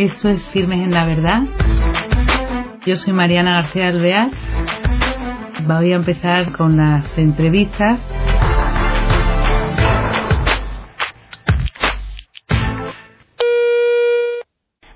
Esto 0.00 0.30
es 0.30 0.42
Firmes 0.52 0.78
en 0.82 0.92
la 0.92 1.04
Verdad. 1.04 1.42
Yo 2.86 2.96
soy 2.96 3.12
Mariana 3.12 3.60
García 3.60 3.88
Alvear. 3.88 4.30
Voy 5.66 5.92
a 5.92 5.96
empezar 5.96 6.52
con 6.52 6.78
las 6.78 7.04
entrevistas. 7.18 8.00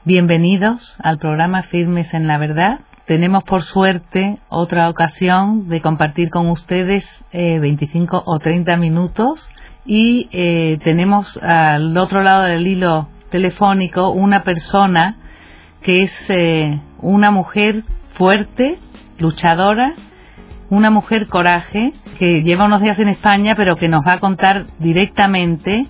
Bienvenidos 0.06 0.96
al 1.00 1.18
programa 1.18 1.64
Firmes 1.64 2.14
en 2.14 2.26
la 2.26 2.38
Verdad. 2.38 2.80
Tenemos 3.04 3.44
por 3.44 3.62
suerte 3.64 4.38
otra 4.48 4.88
ocasión 4.88 5.68
de 5.68 5.82
compartir 5.82 6.30
con 6.30 6.48
ustedes 6.48 7.04
25 7.30 8.16
eh, 8.16 8.22
o 8.24 8.38
30 8.38 8.78
minutos 8.78 9.50
y 9.84 10.30
eh, 10.32 10.78
tenemos 10.82 11.38
al 11.42 11.94
otro 11.98 12.22
lado 12.22 12.44
del 12.44 12.66
hilo 12.66 13.10
telefónico 13.34 14.10
una 14.10 14.44
persona 14.44 15.16
que 15.82 16.04
es 16.04 16.12
eh, 16.28 16.78
una 17.00 17.32
mujer 17.32 17.82
fuerte, 18.12 18.78
luchadora, 19.18 19.94
una 20.70 20.90
mujer 20.90 21.26
coraje, 21.26 21.92
que 22.20 22.44
lleva 22.44 22.66
unos 22.66 22.80
días 22.80 22.96
en 23.00 23.08
España, 23.08 23.56
pero 23.56 23.74
que 23.74 23.88
nos 23.88 24.02
va 24.06 24.12
a 24.12 24.20
contar 24.20 24.66
directamente 24.78 25.84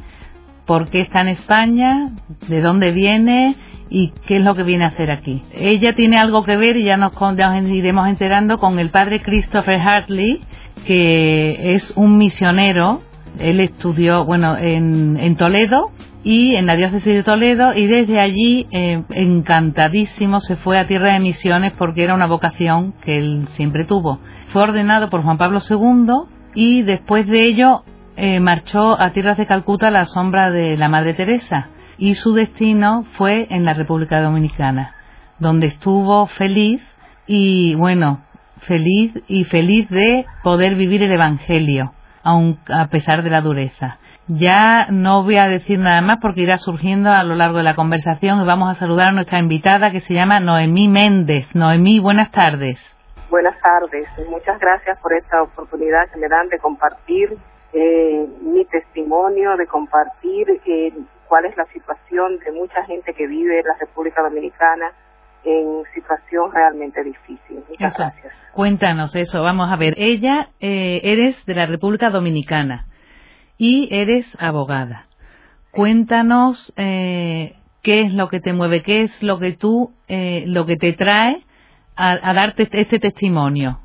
por 0.64 0.88
qué 0.88 1.02
está 1.02 1.20
en 1.20 1.28
España, 1.28 2.12
de 2.48 2.62
dónde 2.62 2.92
viene 2.92 3.56
y 3.90 4.14
qué 4.26 4.38
es 4.38 4.42
lo 4.42 4.54
que 4.54 4.62
viene 4.62 4.84
a 4.84 4.88
hacer 4.88 5.10
aquí. 5.10 5.42
Ella 5.52 5.94
tiene 5.94 6.16
algo 6.16 6.44
que 6.44 6.56
ver, 6.56 6.78
y 6.78 6.84
ya 6.84 6.96
nos, 6.96 7.12
nos 7.12 7.62
iremos 7.68 8.08
enterando, 8.08 8.56
con 8.56 8.78
el 8.78 8.88
padre 8.88 9.20
Christopher 9.20 9.82
Hartley, 9.82 10.40
que 10.86 11.74
es 11.74 11.92
un 11.94 12.16
misionero. 12.16 13.02
Él 13.38 13.60
estudió, 13.60 14.24
bueno, 14.24 14.56
en, 14.56 15.18
en 15.18 15.36
Toledo, 15.36 15.90
y 16.24 16.56
en 16.56 16.64
la 16.66 16.74
diócesis 16.74 17.04
de 17.04 17.22
Toledo 17.22 17.74
y 17.74 17.86
desde 17.86 18.18
allí 18.18 18.66
eh, 18.72 19.02
encantadísimo 19.10 20.40
se 20.40 20.56
fue 20.56 20.78
a 20.78 20.86
tierra 20.86 21.12
de 21.12 21.20
misiones 21.20 21.74
porque 21.74 22.02
era 22.02 22.14
una 22.14 22.26
vocación 22.26 22.94
que 23.04 23.18
él 23.18 23.46
siempre 23.52 23.84
tuvo. 23.84 24.18
Fue 24.52 24.62
ordenado 24.62 25.10
por 25.10 25.22
Juan 25.22 25.36
Pablo 25.36 25.60
II 25.68 26.30
y 26.54 26.82
después 26.82 27.26
de 27.26 27.44
ello 27.44 27.82
eh, 28.16 28.40
marchó 28.40 28.98
a 28.98 29.10
tierras 29.10 29.36
de 29.36 29.46
Calcuta 29.46 29.88
a 29.88 29.90
la 29.90 30.06
sombra 30.06 30.50
de 30.50 30.78
la 30.78 30.88
Madre 30.88 31.12
Teresa 31.12 31.68
y 31.98 32.14
su 32.14 32.32
destino 32.32 33.04
fue 33.18 33.46
en 33.50 33.66
la 33.66 33.74
República 33.74 34.22
Dominicana, 34.22 34.94
donde 35.38 35.66
estuvo 35.66 36.26
feliz 36.26 36.80
y 37.26 37.74
bueno, 37.74 38.22
feliz 38.60 39.12
y 39.28 39.44
feliz 39.44 39.88
de 39.90 40.24
poder 40.42 40.74
vivir 40.74 41.02
el 41.02 41.12
Evangelio, 41.12 41.92
aun 42.22 42.58
a 42.68 42.88
pesar 42.88 43.22
de 43.22 43.30
la 43.30 43.42
dureza. 43.42 43.98
Ya 44.26 44.86
no 44.90 45.22
voy 45.22 45.36
a 45.36 45.48
decir 45.48 45.78
nada 45.78 46.00
más 46.00 46.16
porque 46.22 46.40
irá 46.40 46.56
surgiendo 46.56 47.10
a 47.10 47.22
lo 47.24 47.34
largo 47.34 47.58
de 47.58 47.62
la 47.62 47.74
conversación 47.74 48.40
y 48.40 48.46
vamos 48.46 48.70
a 48.70 48.80
saludar 48.80 49.08
a 49.08 49.12
nuestra 49.12 49.38
invitada 49.38 49.90
que 49.90 50.00
se 50.00 50.14
llama 50.14 50.40
Noemí 50.40 50.88
Méndez. 50.88 51.54
Noemí, 51.54 52.00
buenas 52.00 52.30
tardes. 52.30 52.78
Buenas 53.28 53.54
tardes. 53.60 54.08
Muchas 54.30 54.58
gracias 54.58 54.98
por 55.00 55.12
esta 55.12 55.42
oportunidad 55.42 56.10
que 56.10 56.18
me 56.18 56.28
dan 56.28 56.48
de 56.48 56.58
compartir 56.58 57.36
eh, 57.74 58.26
mi 58.40 58.64
testimonio, 58.64 59.58
de 59.58 59.66
compartir 59.66 60.48
eh, 60.64 60.94
cuál 61.28 61.44
es 61.44 61.54
la 61.58 61.66
situación 61.66 62.38
de 62.38 62.52
mucha 62.52 62.82
gente 62.86 63.12
que 63.12 63.26
vive 63.26 63.60
en 63.60 63.66
la 63.66 63.74
República 63.78 64.22
Dominicana 64.22 64.90
en 65.44 65.82
situación 65.92 66.50
realmente 66.50 67.04
difícil. 67.04 67.62
Muchas 67.68 67.94
gracias. 67.98 68.32
Cuéntanos 68.54 69.14
eso. 69.14 69.42
Vamos 69.42 69.70
a 69.70 69.76
ver. 69.76 69.92
Ella, 69.98 70.48
eh, 70.60 71.02
eres 71.04 71.44
de 71.44 71.54
la 71.54 71.66
República 71.66 72.08
Dominicana 72.08 72.86
y 73.58 73.88
eres 73.90 74.26
abogada. 74.38 75.06
Cuéntanos 75.70 76.72
eh, 76.76 77.56
qué 77.82 78.02
es 78.02 78.12
lo 78.12 78.28
que 78.28 78.40
te 78.40 78.52
mueve, 78.52 78.82
qué 78.82 79.02
es 79.02 79.22
lo 79.22 79.38
que 79.38 79.52
tú, 79.52 79.92
eh, 80.08 80.44
lo 80.46 80.66
que 80.66 80.76
te 80.76 80.92
trae 80.92 81.44
a, 81.96 82.34
darte 82.34 82.64
este, 82.64 82.80
este 82.80 82.98
testimonio 82.98 83.78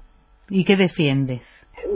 y 0.50 0.66
qué 0.66 0.76
defiendes. 0.76 1.42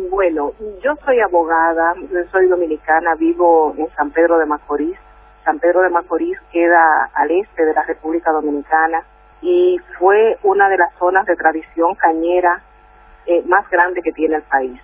Bueno, 0.10 0.54
yo 0.84 0.96
soy 1.06 1.20
abogada, 1.20 1.94
soy 2.32 2.48
dominicana, 2.48 3.16
vivo 3.16 3.74
en 3.78 3.88
San 3.96 4.12
Pedro 4.12 4.38
de 4.38 4.46
Macorís. 4.46 4.98
San 5.44 5.60
Pedro 5.60 5.82
de 5.82 5.90
Macorís 5.90 6.38
queda 6.52 7.10
al 7.14 7.32
este 7.32 7.66
de 7.66 7.74
la 7.74 7.84
República 7.84 8.32
Dominicana 8.32 9.04
y 9.42 9.78
fue 10.00 10.38
una 10.44 10.70
de 10.70 10.78
las 10.78 10.94
zonas 10.98 11.26
de 11.26 11.36
tradición 11.36 11.96
cañera 11.96 12.62
eh, 13.26 13.44
más 13.46 13.70
grande 13.70 14.02
que 14.02 14.14
tiene 14.14 14.36
el 14.36 14.44
país 14.44 14.80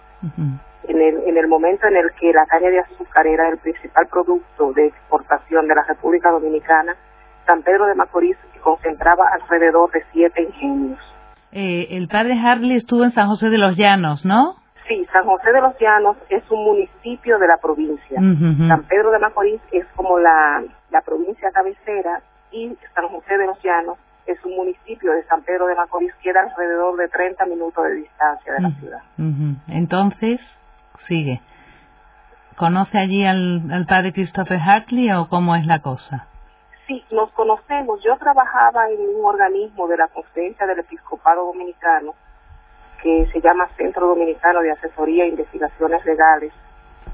en 0.88 1.02
el, 1.02 1.24
en 1.28 1.38
el 1.38 1.48
momento 1.48 1.88
en 1.88 1.98
el 1.98 2.12
que 2.20 2.32
la 2.34 2.46
caña 2.46 2.70
de 2.70 2.80
azúcar 2.80 3.28
era 3.28 3.50
el 3.50 3.58
principal 3.58 4.08
producto 4.08 4.72
de 4.74 4.88
exportación 4.88 5.68
de 5.68 5.76
la 5.76 5.84
República 5.84 6.32
Dominicana, 6.32 6.96
San 7.46 7.64
Pedro 7.64 7.88
de 7.88 7.96
Macorís 7.96 8.38
concentraba 8.62 9.26
alrededor 9.34 9.92
de 9.92 10.04
siete 10.12 10.44
ingenios. 10.44 11.00
Eh, 11.52 11.88
el 11.92 12.08
padre 12.08 12.34
Harley 12.34 12.76
estuvo 12.76 13.04
en 13.04 13.12
San 13.12 13.28
José 13.28 13.50
de 13.50 13.58
los 13.58 13.76
Llanos, 13.76 14.26
¿no? 14.26 14.56
Sí, 14.88 15.06
San 15.12 15.24
José 15.26 15.52
de 15.52 15.62
los 15.62 15.78
Llanos 15.80 16.18
es 16.30 16.44
un 16.50 16.64
municipio 16.64 17.38
de 17.38 17.48
la 17.48 17.58
provincia. 17.58 18.20
San 18.20 18.84
Pedro 18.84 19.12
de 19.12 19.20
Macorís 19.20 19.62
es 19.72 19.86
como 19.96 20.20
la, 20.20 20.64
la 20.90 21.02
provincia 21.02 21.50
cabecera 21.52 22.22
y 22.52 22.76
San 22.96 23.08
José 23.08 23.38
de 23.38 23.46
los 23.46 23.62
Llanos 23.64 23.98
es 24.26 24.44
un 24.46 24.56
municipio 24.56 25.12
de 25.12 25.24
San 25.24 25.42
Pedro 25.42 25.66
de 25.68 25.76
Macorís, 25.76 26.14
queda 26.22 26.42
alrededor 26.42 26.98
de 26.98 27.08
30 27.08 27.46
minutos 27.46 27.84
de 27.84 27.94
distancia 27.96 28.54
de 28.54 28.62
la 28.62 28.72
ciudad. 28.72 29.02
Entonces, 29.68 30.40
sigue. 31.08 31.42
¿Conoce 32.56 32.98
allí 32.98 33.26
al, 33.26 33.86
padre 33.88 34.12
Christopher 34.12 34.60
Hartley 34.60 35.12
o 35.14 35.30
cómo 35.30 35.56
es 35.56 35.66
la 35.66 35.80
cosa? 35.80 36.28
Sí, 36.88 37.04
nos 37.12 37.32
conocemos. 37.32 38.02
Yo 38.04 38.18
trabajaba 38.18 38.90
en 38.90 39.00
un 39.16 39.26
organismo 39.26 39.88
de 39.88 39.98
la 39.98 40.08
Conferencia 40.08 40.66
del 40.66 40.80
Episcopado 40.80 41.46
Dominicano 41.46 42.14
que 43.02 43.30
se 43.32 43.40
llama 43.40 43.70
Centro 43.78 44.08
Dominicano 44.08 44.60
de 44.60 44.72
Asesoría 44.72 45.24
e 45.24 45.30
Investigaciones 45.30 46.04
Legales, 46.06 46.52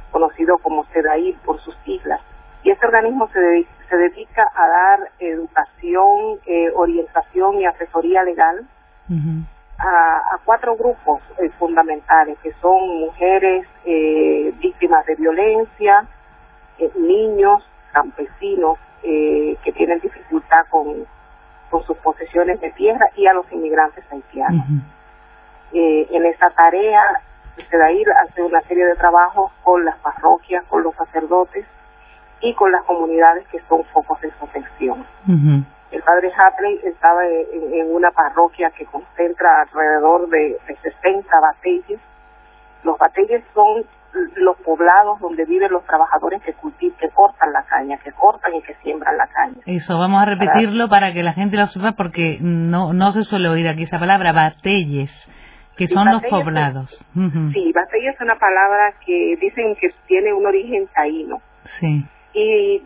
conocido 0.09 0.57
como 0.57 0.85
CEDAI 0.85 1.33
por 1.45 1.61
sus 1.61 1.75
siglas. 1.85 2.21
Y 2.63 2.71
este 2.71 2.87
organismo 2.87 3.27
se, 3.27 3.67
se 3.87 3.97
dedica 3.97 4.49
a 4.55 4.67
dar 4.67 5.11
educación, 5.19 6.39
eh, 6.47 6.71
orientación 6.73 7.59
y 7.59 7.65
asesoría 7.65 8.23
legal 8.23 8.67
a, 9.79 10.39
cuatro 10.43 10.75
grupos 10.75 11.21
eh, 11.39 11.49
fundamentales, 11.57 12.37
que 12.39 12.53
son 12.61 12.99
mujeres 12.99 13.67
eh, 13.85 14.53
víctimas 14.59 15.05
de 15.05 15.15
violencia, 15.15 16.05
eh, 16.77 16.91
niños, 16.95 17.63
campesinos 17.91 18.79
que 19.03 19.71
tienen 19.77 19.99
dificultad 19.99 20.65
con, 20.71 21.05
con 21.69 21.83
sus 21.83 21.95
posesiones 21.97 22.59
de 22.59 22.71
tierra 22.71 23.05
y 23.15 23.27
a 23.27 23.33
los 23.33 23.45
inmigrantes 23.51 24.03
haitianos. 24.11 24.65
en 25.71 26.25
esa 26.25 26.49
tarea 26.49 27.03
se 27.69 27.77
da 27.77 27.91
ir 27.91 28.09
a 28.09 28.23
hacer 28.23 28.43
una 28.43 28.61
serie 28.61 28.83
de 28.83 28.95
trabajos 28.95 29.51
con 29.61 29.85
las 29.85 29.95
parroquias, 29.99 30.63
con 30.65 30.81
los 30.81 30.95
sacerdotes 30.95 31.67
y 32.41 32.55
con 32.55 32.71
las 32.71 32.83
comunidades 32.85 33.47
que 33.49 33.61
son 33.69 33.83
focos 33.93 34.19
de 34.21 34.29
protección. 34.29 35.05
El 35.95 36.01
padre 36.01 36.29
Hapley 36.37 36.81
estaba 36.83 37.25
en, 37.25 37.95
una 37.95 38.11
parroquia 38.11 38.69
que 38.71 38.85
concentra 38.85 39.61
alrededor 39.61 40.27
de, 40.27 40.57
60 40.83 41.29
batalles. 41.39 42.01
Los 42.83 42.97
batalles 42.97 43.41
son 43.53 43.85
los 44.35 44.57
poblados 44.57 45.21
donde 45.21 45.45
viven 45.45 45.71
los 45.71 45.85
trabajadores 45.85 46.41
que 46.43 46.51
cultivan, 46.53 46.97
que 46.97 47.09
cortan 47.11 47.53
la 47.53 47.63
caña, 47.63 47.97
que 48.03 48.11
cortan 48.11 48.55
y 48.55 48.61
que 48.61 48.75
siembran 48.83 49.15
la 49.17 49.27
caña. 49.27 49.55
Eso, 49.65 49.97
vamos 49.97 50.21
a 50.21 50.25
repetirlo 50.25 50.89
para, 50.89 51.13
que 51.13 51.23
la 51.23 51.31
gente 51.31 51.55
lo 51.55 51.65
sepa 51.67 51.93
porque 51.93 52.39
no, 52.41 52.91
no 52.91 53.13
se 53.13 53.23
suele 53.23 53.47
oír 53.47 53.69
aquí 53.69 53.83
esa 53.83 53.97
palabra, 53.97 54.33
batelles, 54.33 55.11
que 55.77 55.87
son 55.87 56.11
los 56.11 56.23
poblados. 56.23 56.91
Sí, 57.13 57.71
batelles 57.73 58.15
es 58.15 58.21
una 58.21 58.37
palabra 58.37 58.95
que 59.05 59.37
dicen 59.39 59.77
que 59.79 59.91
tiene 60.07 60.33
un 60.33 60.45
origen 60.45 60.87
taíno. 60.93 61.37
Sí. 61.79 62.05
Y 62.33 62.83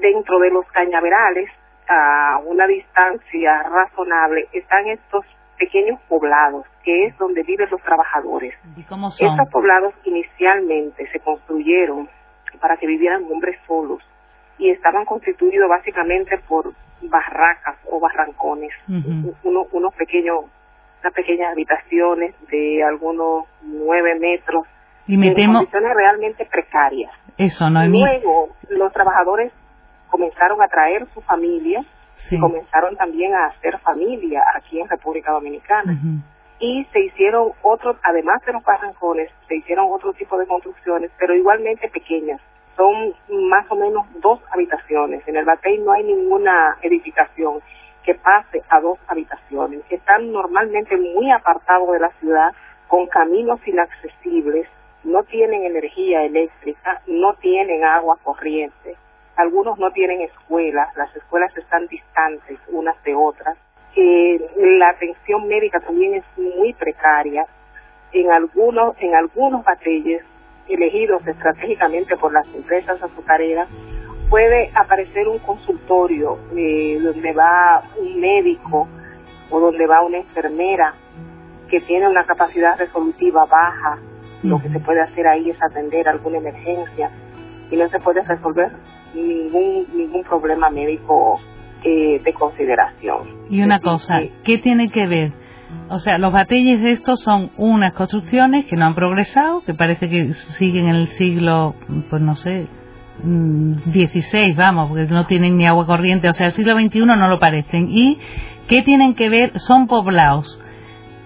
dentro 0.00 0.38
de 0.38 0.50
los 0.50 0.64
cañaverales 0.72 1.50
a 1.92 2.38
una 2.38 2.66
distancia 2.66 3.62
razonable 3.64 4.48
están 4.52 4.86
estos 4.88 5.24
pequeños 5.58 6.00
poblados, 6.08 6.66
que 6.82 7.06
es 7.06 7.18
donde 7.18 7.42
viven 7.42 7.68
los 7.70 7.80
trabajadores. 7.82 8.54
¿Y 8.76 8.82
cómo 8.84 9.10
son? 9.10 9.28
Estos 9.28 9.48
poblados 9.50 9.94
inicialmente 10.04 11.06
se 11.12 11.20
construyeron 11.20 12.08
para 12.60 12.76
que 12.76 12.86
vivieran 12.86 13.24
hombres 13.30 13.58
solos 13.66 14.02
y 14.58 14.70
estaban 14.70 15.04
constituidos 15.04 15.68
básicamente 15.68 16.38
por 16.48 16.72
barracas 17.02 17.76
o 17.90 17.98
barrancones, 18.00 18.72
unos 18.88 19.94
pequeños, 19.94 20.44
unas 21.00 21.12
pequeñas 21.14 21.52
habitaciones 21.52 22.34
de 22.48 22.82
algunos 22.84 23.46
nueve 23.62 24.18
metros, 24.18 24.66
y 25.06 25.14
en 25.14 25.52
condiciones 25.52 25.94
realmente 25.96 26.46
precarias. 26.46 27.10
Eso, 27.36 27.68
no 27.70 27.84
Luego, 27.86 28.50
los 28.68 28.92
trabajadores 28.92 29.52
comenzaron 30.12 30.60
a 30.62 30.68
traer 30.68 31.06
su 31.14 31.22
familia 31.22 31.82
y 32.30 32.38
comenzaron 32.38 32.94
también 32.96 33.34
a 33.34 33.46
hacer 33.46 33.78
familia 33.78 34.42
aquí 34.54 34.78
en 34.78 34.88
República 34.88 35.32
Dominicana. 35.32 35.98
Y 36.60 36.84
se 36.92 37.00
hicieron 37.00 37.52
otros, 37.62 37.96
además 38.04 38.40
de 38.46 38.52
los 38.52 38.62
barrancones, 38.62 39.30
se 39.48 39.56
hicieron 39.56 39.86
otro 39.90 40.12
tipo 40.12 40.38
de 40.38 40.46
construcciones, 40.46 41.10
pero 41.18 41.34
igualmente 41.34 41.88
pequeñas, 41.88 42.40
son 42.76 43.14
más 43.50 43.64
o 43.70 43.74
menos 43.74 44.06
dos 44.20 44.38
habitaciones. 44.52 45.26
En 45.26 45.36
el 45.36 45.44
Batey 45.44 45.78
no 45.78 45.92
hay 45.92 46.04
ninguna 46.04 46.76
edificación 46.82 47.60
que 48.04 48.14
pase 48.14 48.62
a 48.68 48.80
dos 48.80 48.98
habitaciones. 49.08 49.80
Están 49.90 50.30
normalmente 50.30 50.96
muy 50.96 51.30
apartados 51.30 51.90
de 51.92 52.00
la 52.00 52.10
ciudad, 52.20 52.50
con 52.86 53.06
caminos 53.06 53.58
inaccesibles, 53.66 54.68
no 55.04 55.22
tienen 55.24 55.64
energía 55.64 56.22
eléctrica, 56.24 57.00
no 57.06 57.34
tienen 57.34 57.82
agua 57.84 58.18
corriente. 58.22 58.96
Algunos 59.36 59.78
no 59.78 59.90
tienen 59.92 60.20
escuelas, 60.20 60.94
las 60.96 61.14
escuelas 61.16 61.56
están 61.56 61.86
distantes 61.86 62.58
unas 62.68 63.02
de 63.04 63.14
otras. 63.14 63.56
Eh, 63.96 64.40
la 64.78 64.90
atención 64.90 65.48
médica 65.48 65.80
también 65.80 66.14
es 66.14 66.24
muy 66.36 66.72
precaria. 66.74 67.46
En 68.12 68.30
algunos, 68.30 68.94
en 69.00 69.14
algunos 69.14 69.64
batalles 69.64 70.22
elegidos 70.68 71.26
estratégicamente 71.26 72.16
por 72.16 72.32
las 72.32 72.46
empresas 72.54 73.02
azucareras, 73.02 73.68
puede 74.28 74.70
aparecer 74.74 75.28
un 75.28 75.38
consultorio 75.38 76.38
eh, 76.56 76.98
donde 77.02 77.32
va 77.32 77.82
un 77.98 78.20
médico 78.20 78.88
o 79.50 79.60
donde 79.60 79.86
va 79.86 80.02
una 80.02 80.18
enfermera 80.18 80.94
que 81.68 81.80
tiene 81.80 82.08
una 82.08 82.24
capacidad 82.24 82.78
resolutiva 82.78 83.46
baja. 83.46 83.98
Lo 84.42 84.60
que 84.60 84.68
se 84.68 84.80
puede 84.80 85.00
hacer 85.00 85.26
ahí 85.26 85.50
es 85.50 85.62
atender 85.62 86.08
alguna 86.08 86.38
emergencia 86.38 87.10
y 87.70 87.76
no 87.76 87.88
se 87.88 88.00
puede 88.00 88.22
resolver 88.22 88.72
ningún 89.14 89.86
ningún 89.94 90.22
problema 90.24 90.70
médico 90.70 91.40
eh, 91.84 92.20
de 92.24 92.32
consideración. 92.32 93.46
Y 93.50 93.62
una 93.62 93.80
cosa, 93.80 94.20
¿qué 94.44 94.58
tiene 94.58 94.90
que 94.90 95.06
ver 95.06 95.32
o 95.88 95.98
sea, 95.98 96.18
los 96.18 96.32
batalles 96.32 96.80
de 96.80 96.92
estos 96.92 97.20
son 97.20 97.50
unas 97.56 97.92
construcciones 97.92 98.64
que 98.66 98.76
no 98.76 98.86
han 98.86 98.94
progresado, 98.94 99.62
que 99.62 99.74
parece 99.74 100.08
que 100.08 100.32
siguen 100.58 100.88
en 100.88 100.96
el 100.96 101.08
siglo, 101.08 101.74
pues 102.08 102.22
no 102.22 102.36
sé, 102.36 102.66
16, 103.22 104.54
mm, 104.54 104.58
vamos, 104.58 104.88
porque 104.88 105.06
no 105.06 105.26
tienen 105.26 105.56
ni 105.56 105.66
agua 105.66 105.86
corriente, 105.86 106.28
o 106.28 106.32
sea, 106.32 106.46
el 106.46 106.52
siglo 106.52 106.72
XXI 106.72 107.00
no 107.04 107.28
lo 107.28 107.38
parecen. 107.38 107.88
¿Y 107.90 108.18
qué 108.68 108.82
tienen 108.82 109.14
que 109.14 109.28
ver? 109.28 109.58
Son 109.58 109.86
poblados 109.86 110.58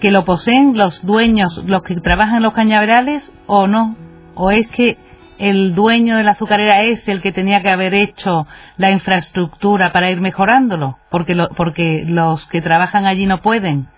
que 0.00 0.10
lo 0.10 0.24
poseen 0.24 0.76
los 0.76 1.04
dueños, 1.04 1.62
los 1.64 1.82
que 1.82 1.94
trabajan 2.00 2.36
en 2.36 2.42
los 2.42 2.52
cañaverales 2.52 3.32
o 3.46 3.66
no? 3.66 3.96
¿O 4.34 4.50
es 4.50 4.68
que 4.70 4.98
el 5.38 5.74
dueño 5.74 6.16
de 6.16 6.24
la 6.24 6.32
azucarera 6.32 6.82
es 6.82 7.06
el 7.08 7.22
que 7.22 7.32
tenía 7.32 7.62
que 7.62 7.70
haber 7.70 7.94
hecho 7.94 8.46
la 8.76 8.90
infraestructura 8.90 9.92
para 9.92 10.10
ir 10.10 10.20
mejorándolo? 10.20 10.98
Porque, 11.10 11.36
porque 11.56 12.04
los 12.06 12.46
que 12.48 12.62
trabajan 12.62 13.06
allí 13.06 13.26
no 13.26 13.42
pueden 13.42 13.88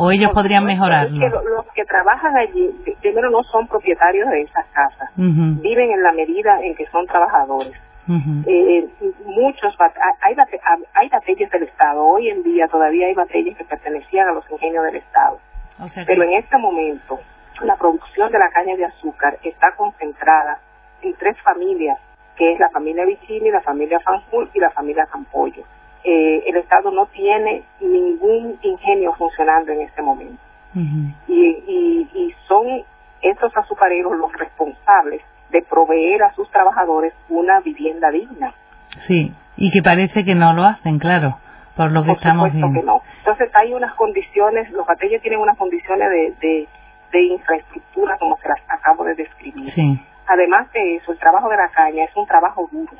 o 0.00 0.12
ellos 0.12 0.30
podrían 0.30 0.64
mejorarlo. 0.64 1.28
los 1.28 1.66
que 1.74 1.84
trabajan 1.84 2.36
allí, 2.36 2.70
primero 3.00 3.30
no 3.30 3.42
son 3.42 3.66
propietarios 3.66 4.30
de 4.30 4.42
esas 4.42 4.64
casas, 4.66 5.10
viven 5.16 5.90
en 5.90 6.02
la 6.04 6.12
medida 6.12 6.60
en 6.62 6.76
que 6.76 6.86
son 6.86 7.04
trabajadores. 7.06 7.72
Eh, 8.46 8.88
muchos 9.26 9.76
hay 10.22 10.34
hay 10.94 11.08
batallas 11.10 11.50
del 11.50 11.62
Estado 11.64 12.02
hoy 12.02 12.30
en 12.30 12.42
día 12.42 12.66
todavía 12.68 13.06
hay 13.06 13.12
batallas 13.12 13.54
que 13.58 13.64
pertenecían 13.64 14.28
a 14.28 14.32
los 14.32 14.50
ingenios 14.50 14.82
del 14.84 14.96
Estado 14.96 15.38
pero 16.06 16.22
en 16.22 16.32
este 16.32 16.56
momento 16.56 17.20
la 17.60 17.76
producción 17.76 18.32
de 18.32 18.38
la 18.38 18.48
caña 18.48 18.76
de 18.76 18.86
azúcar 18.86 19.36
está 19.42 19.72
concentrada 19.76 20.58
en 21.02 21.14
tres 21.14 21.36
familias 21.42 21.98
que 22.36 22.52
es 22.52 22.60
la 22.60 22.70
familia 22.70 23.04
Vicini, 23.04 23.50
la 23.50 23.60
familia 23.62 23.98
Fanjul 24.00 24.48
y 24.54 24.60
la 24.60 24.70
familia 24.70 25.06
Campollo 25.06 25.64
eh, 26.04 26.44
el 26.46 26.56
Estado 26.56 26.90
no 26.90 27.06
tiene 27.06 27.64
ningún 27.80 28.58
ingenio 28.62 29.12
funcionando 29.14 29.72
en 29.72 29.82
este 29.82 30.02
momento. 30.02 30.42
y, 31.26 32.34
son 32.46 32.82
estos 33.20 33.54
azucareros 33.54 34.16
los 34.16 34.32
responsables 34.32 35.20
de 35.50 35.60
proveer 35.62 36.22
a 36.22 36.32
sus 36.32 36.50
trabajadores 36.50 37.12
una 37.28 37.60
vivienda 37.60 38.10
digna. 38.10 38.54
Sí, 39.06 39.34
y 39.56 39.70
que 39.70 39.82
parece 39.82 40.24
que 40.24 40.34
no 40.34 40.54
lo 40.54 40.64
hacen, 40.64 40.98
claro, 40.98 41.38
por 41.76 41.90
lo 41.90 42.04
que 42.04 42.12
estamos 42.12 42.52
viendo. 42.52 42.72
que 42.72 42.86
no. 42.86 43.02
Entonces 43.18 43.50
hay 43.54 43.74
unas 43.74 43.92
condiciones, 43.94 44.70
los 44.70 44.86
batalles 44.86 45.20
tienen 45.20 45.40
unas 45.40 45.58
condiciones 45.58 46.08
de, 46.40 46.66
de, 47.12 47.22
infraestructura 47.22 48.16
como 48.16 48.38
se 48.38 48.48
las 48.48 48.60
acabo 48.68 49.04
de 49.04 49.14
describir. 49.14 49.70
Sí. 49.70 50.00
Además 50.28 50.70
de 50.72 50.96
eso, 50.96 51.12
el 51.12 51.18
trabajo 51.18 51.48
de 51.48 51.56
la 51.56 51.68
caña 51.70 52.04
es 52.04 52.16
un 52.16 52.26
trabajo 52.26 52.68
duro 52.70 52.92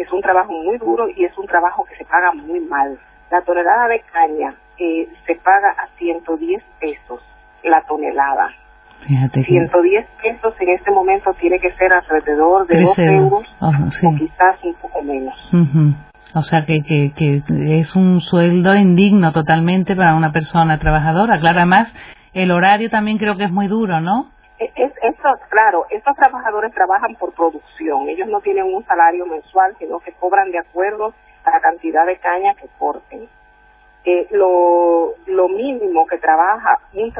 es 0.00 0.12
un 0.12 0.20
trabajo 0.22 0.52
muy 0.52 0.78
duro 0.78 1.08
y 1.14 1.24
es 1.24 1.36
un 1.36 1.46
trabajo 1.46 1.84
que 1.84 1.96
se 1.96 2.04
paga 2.04 2.32
muy 2.32 2.60
mal. 2.60 2.98
La 3.30 3.42
tonelada 3.42 3.88
de 3.88 4.00
caña 4.12 4.54
eh, 4.78 5.08
se 5.26 5.34
paga 5.36 5.70
a 5.70 5.88
110 5.98 6.62
pesos 6.80 7.20
la 7.62 7.82
tonelada. 7.82 8.50
Fíjate 9.06 9.44
110 9.44 10.06
pesos 10.22 10.54
en 10.60 10.68
este 10.70 10.90
momento 10.90 11.32
tiene 11.34 11.58
que 11.58 11.72
ser 11.72 11.92
alrededor 11.92 12.66
de 12.66 12.82
2 12.82 12.98
euros, 12.98 13.56
o 13.60 14.14
quizás 14.16 14.62
un 14.62 14.74
poco 14.74 15.02
menos. 15.02 15.34
O 16.34 16.42
sea 16.42 16.64
que, 16.64 16.82
que, 16.82 17.12
que, 17.16 17.42
es 17.78 17.96
un 17.96 18.20
sueldo 18.20 18.74
indigno 18.76 19.32
totalmente 19.32 19.96
para 19.96 20.14
una 20.14 20.32
persona 20.32 20.78
trabajadora. 20.78 21.40
Claro, 21.40 21.58
además 21.58 21.92
el 22.34 22.52
horario 22.52 22.88
también 22.90 23.18
creo 23.18 23.36
que 23.36 23.44
es 23.44 23.50
muy 23.50 23.68
duro, 23.68 24.00
¿no? 24.00 24.30
Es, 24.58 24.89
claro, 25.48 25.86
estos 25.90 26.16
trabajadores 26.16 26.72
trabajan 26.72 27.14
por 27.16 27.32
producción. 27.32 28.08
Ellos 28.08 28.28
no 28.28 28.40
tienen 28.40 28.64
un 28.64 28.84
salario 28.84 29.26
mensual, 29.26 29.74
sino 29.78 29.98
que 30.00 30.12
cobran 30.12 30.50
de 30.50 30.58
acuerdo 30.58 31.14
a 31.44 31.50
la 31.50 31.60
cantidad 31.60 32.06
de 32.06 32.18
caña 32.18 32.54
que 32.54 32.68
corten. 32.78 33.28
Eh, 34.04 34.26
lo, 34.30 35.14
lo 35.26 35.48
mínimo 35.48 36.06
que 36.06 36.18
trabaja 36.18 36.78
un, 36.94 37.12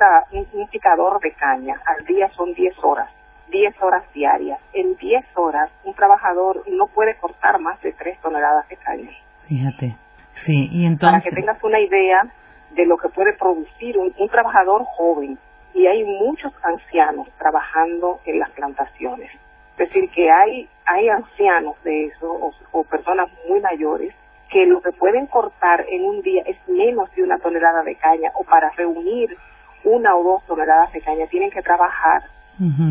un, 0.55 0.69
picador 0.69 1.21
de 1.21 1.32
caña 1.32 1.75
al 1.85 2.06
día 2.06 2.31
son 2.31 2.55
10 2.55 2.75
horas, 2.82 3.11
10 3.50 3.82
horas 3.82 4.03
diarias. 4.15 4.59
En 4.73 4.97
10 4.97 5.27
horas 5.35 5.71
un 5.85 5.93
trabajador 5.94 6.62
no 6.69 6.87
puede 6.87 7.17
cortar 7.17 7.61
más 7.61 7.81
de 7.82 7.93
3 7.93 8.19
toneladas 8.21 8.67
de 8.69 8.77
caña. 8.77 9.11
Fíjate, 9.47 9.97
sí, 10.47 10.71
y 10.73 10.87
entonces... 10.87 11.23
Para 11.23 11.31
que 11.31 11.37
tengas 11.37 11.62
una 11.62 11.81
idea 11.81 12.27
de 12.71 12.87
lo 12.87 12.97
que 12.97 13.09
puede 13.11 13.35
producir 13.35 13.99
un 13.99 14.29
trabajador 14.31 14.85
joven 14.85 15.38
y 15.75 15.87
hay 15.87 16.05
muchos 16.05 16.52
ancianos 16.62 17.28
trabajando 17.38 18.20
en 18.25 18.38
las 18.38 18.50
plantaciones. 18.50 19.31
Es 19.78 19.88
decir, 19.88 20.11
que 20.11 20.31
hay, 20.31 20.69
hay 20.84 21.08
ancianos 21.08 21.82
de 21.84 22.06
eso 22.06 22.52
o, 22.72 22.84
personas 22.84 23.28
muy 23.49 23.61
mayores 23.61 24.14
que 24.50 24.67
lo 24.67 24.82
que 24.82 24.93
pueden 24.93 25.26
cortar 25.26 25.87
en 25.88 26.05
un 26.05 26.22
día 26.22 26.43
es 26.44 26.56
menos 26.69 27.11
de 27.14 27.22
una 27.22 27.38
tonelada 27.38 27.82
de 27.82 27.94
caña 27.94 28.31
o 28.34 28.44
para 28.44 28.70
reunir 28.70 29.37
una 29.84 30.17
o 30.17 30.25
dos 30.25 30.46
toneladas 30.46 30.93
de 30.93 31.00
caña 31.00 31.26
tienen 31.28 31.50
que 31.50 31.62
trabajar 31.62 32.25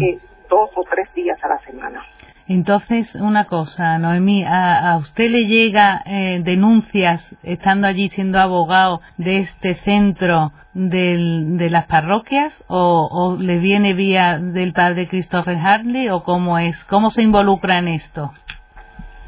eh, 0.01 0.17
dos 0.49 0.71
o 0.75 0.83
tres 0.83 1.13
días 1.13 1.37
a 1.43 1.49
la 1.49 1.59
semana. 1.59 2.03
Entonces, 2.49 3.13
una 3.13 3.45
cosa, 3.45 3.99
Noemí, 3.99 4.43
¿a, 4.43 4.97
usted 4.97 5.29
le 5.29 5.45
llega 5.45 6.01
eh, 6.03 6.41
denuncias, 6.43 7.21
estando 7.43 7.85
allí 7.85 8.09
siendo 8.09 8.39
abogado 8.39 9.01
de 9.17 9.41
este 9.41 9.75
centro 9.83 10.51
de 10.73 11.67
las 11.69 11.85
parroquias, 11.85 12.63
o, 12.67 13.37
le 13.39 13.59
viene 13.59 13.93
vía 13.93 14.39
del 14.39 14.73
padre 14.73 15.07
Christopher 15.07 15.57
Hartley, 15.57 16.09
o 16.09 16.23
cómo 16.23 16.57
es, 16.57 16.75
cómo 16.85 17.11
se 17.11 17.21
involucra 17.21 17.77
en 17.77 17.89
esto? 17.89 18.31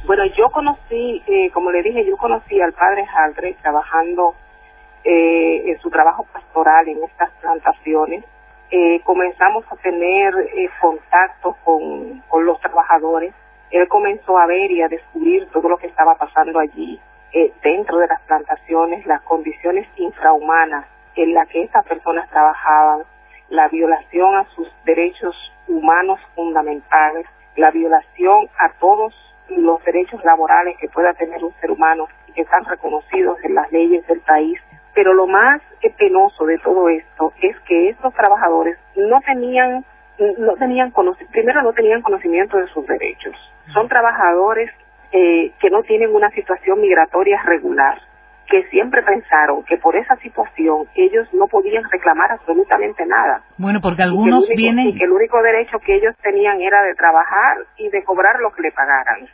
Bueno, 0.08 0.26
yo 0.26 0.50
conocí, 0.50 1.22
eh, 1.28 1.52
como 1.52 1.70
le 1.70 1.84
dije, 1.84 2.04
yo 2.08 2.18
conocí 2.18 2.60
al 2.60 2.74
padre 2.74 3.06
Hartley 3.06 3.54
trabajando 3.62 4.34
eh, 5.04 5.70
en 5.70 5.80
su 5.80 5.92
trabajo 5.92 6.26
pastoral 6.34 6.88
en 6.88 7.04
estas 7.04 7.30
plantaciones 7.40 8.26
eh, 8.74 9.02
comenzamos 9.04 9.66
a 9.70 9.76
tener 9.76 10.34
eh, 10.56 10.70
contacto 10.80 11.58
con, 11.66 12.24
los 12.46 12.60
trabajadores. 12.62 13.34
Él 13.70 13.88
comenzó 13.90 14.38
a 14.38 14.46
ver 14.46 14.72
y 14.72 14.82
a 14.82 14.88
descubrir 14.88 15.48
todo 15.52 15.68
lo 15.68 15.78
que 15.78 15.88
estaba 15.88 16.16
pasando 16.16 16.58
allí 16.58 17.00
eh, 17.34 17.52
dentro 17.62 17.98
de 17.98 18.08
las 18.08 18.22
plantaciones, 18.22 19.06
las 19.06 19.22
condiciones 19.24 19.88
infrahumanas 19.98 20.86
en 21.16 21.34
las 21.34 21.50
que 21.50 21.64
esas 21.64 21.86
personas 21.86 22.30
trabajaban, 22.30 23.04
la 23.50 23.68
violación 23.68 24.36
a 24.36 24.46
sus 24.56 24.70
derechos 24.86 25.36
humanos 25.68 26.20
fundamentales, 26.34 27.26
la 27.58 27.72
violación 27.72 28.48
a 28.58 28.72
todos 28.80 29.14
los 29.50 29.84
derechos 29.84 30.24
laborales 30.24 30.78
que 30.78 30.88
pueda 30.88 31.14
tener 31.14 31.44
un 31.44 31.54
ser 31.60 31.72
humano 31.72 32.08
y 32.28 32.32
que 32.32 32.42
están 32.44 32.64
reconocidos 32.64 33.38
en 33.44 33.56
las 33.56 33.70
leyes 33.72 34.08
del 34.08 34.22
país 34.22 34.62
pero 34.94 35.14
lo 35.14 35.28
más 35.28 35.62
penoso 35.98 36.46
de 36.46 36.58
todo 36.60 36.90
esto 36.90 37.34
es 37.42 37.60
que 37.62 37.90
estos 37.90 38.14
trabajadores 38.14 38.78
no 38.96 39.20
tenían, 39.22 39.86
no 40.38 40.54
tenían 40.56 40.92
primero 41.32 41.62
no 41.62 41.74
tenían 41.74 42.02
conocimiento 42.02 42.58
de 42.58 42.68
sus 42.68 42.86
derechos. 42.86 43.36
Son 43.74 43.88
trabajadores 43.88 44.72
eh, 45.12 45.52
que 45.60 45.70
no 45.70 45.84
tienen 45.84 46.14
una 46.14 46.30
situación 46.32 46.82
migratoria 46.82 47.42
regular, 47.44 48.00
que 48.50 48.64
siempre 48.70 49.02
pensaron 49.04 49.64
que 49.64 49.78
por 49.78 49.96
esa 49.96 50.16
situación 50.18 50.88
ellos 50.96 51.28
no 51.34 51.48
podían 51.48 51.84
reclamar 51.90 52.32
absolutamente 52.32 53.06
nada. 53.06 53.42
Bueno, 53.58 53.80
porque 53.82 54.04
algunos 54.04 54.48
vienen... 54.56 54.88
Y 54.88 54.98
que 54.98 55.06
el 55.06 55.12
único 55.12 55.42
derecho 55.42 55.80
que 55.80 55.96
ellos 55.96 56.16
tenían 56.22 56.60
era 56.62 56.82
de 56.84 56.96
trabajar 56.96 57.58
y 57.78 57.90
de 57.90 58.04
cobrar 58.04 58.40
lo 58.42 58.52
que 58.52 58.64
le 58.64 58.72
pagaran. 58.72 59.28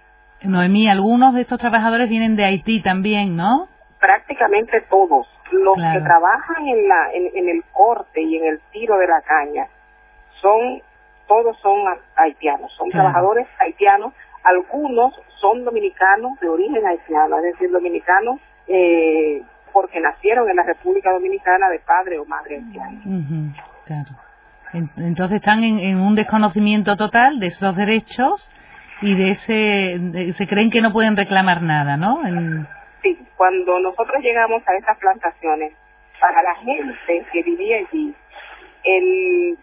Noemí, 0.43 0.87
algunos 0.87 1.33
de 1.33 1.41
estos 1.41 1.59
trabajadores 1.59 2.09
vienen 2.09 2.35
de 2.35 2.45
Haití 2.45 2.81
también, 2.81 3.35
¿no? 3.35 3.69
Prácticamente 3.99 4.81
todos 4.89 5.27
los 5.51 5.75
que 5.75 6.01
trabajan 6.01 6.67
en, 6.67 6.87
la, 6.87 7.11
en, 7.13 7.49
el 7.49 7.63
corte 7.71 8.21
y 8.21 8.37
en 8.37 8.45
el 8.45 8.59
tiro 8.71 8.97
de 8.97 9.07
la 9.07 9.21
caña 9.21 9.67
son, 10.41 10.81
todos 11.27 11.57
son 11.59 11.79
haitianos, 12.15 12.71
son 12.73 12.89
trabajadores 12.89 13.47
haitianos, 13.59 14.13
algunos 14.43 15.13
son 15.39 15.63
dominicanos 15.63 16.39
de 16.39 16.49
origen 16.49 16.85
haitiano, 16.85 17.37
es 17.37 17.53
decir, 17.53 17.71
dominicanos 17.71 18.39
eh, 18.67 19.41
porque 19.73 19.99
nacieron 19.99 20.49
en 20.49 20.55
la 20.57 20.63
República 20.63 21.11
Dominicana 21.11 21.69
de 21.69 21.79
padre 21.79 22.19
o 22.19 22.25
madre 22.25 22.57
haitiana. 22.57 23.01
claro. 23.85 24.09
Entonces 24.73 25.37
están 25.37 25.63
en, 25.63 25.99
un 25.99 26.15
desconocimiento 26.15 26.97
total 26.97 27.39
de 27.39 27.47
esos 27.47 27.75
derechos 27.75 28.49
y 29.01 29.15
de 29.15 29.31
ese 29.31 30.33
se 30.33 30.47
creen 30.47 30.69
que 30.69 30.81
no 30.81 30.91
pueden 30.91 31.15
reclamar 31.15 31.61
nada, 31.61 31.95
¿no? 31.95 32.19
Sí, 33.01 33.17
cuando 33.35 33.79
nosotros 33.79 34.21
llegamos 34.23 34.61
a 34.67 34.75
esas 34.75 34.97
plantaciones, 34.97 35.73
para 36.19 36.41
la 36.41 36.55
gente 36.55 37.25
que 37.31 37.43
vivía 37.43 37.77
allí, 37.77 38.13
el, 38.83 39.57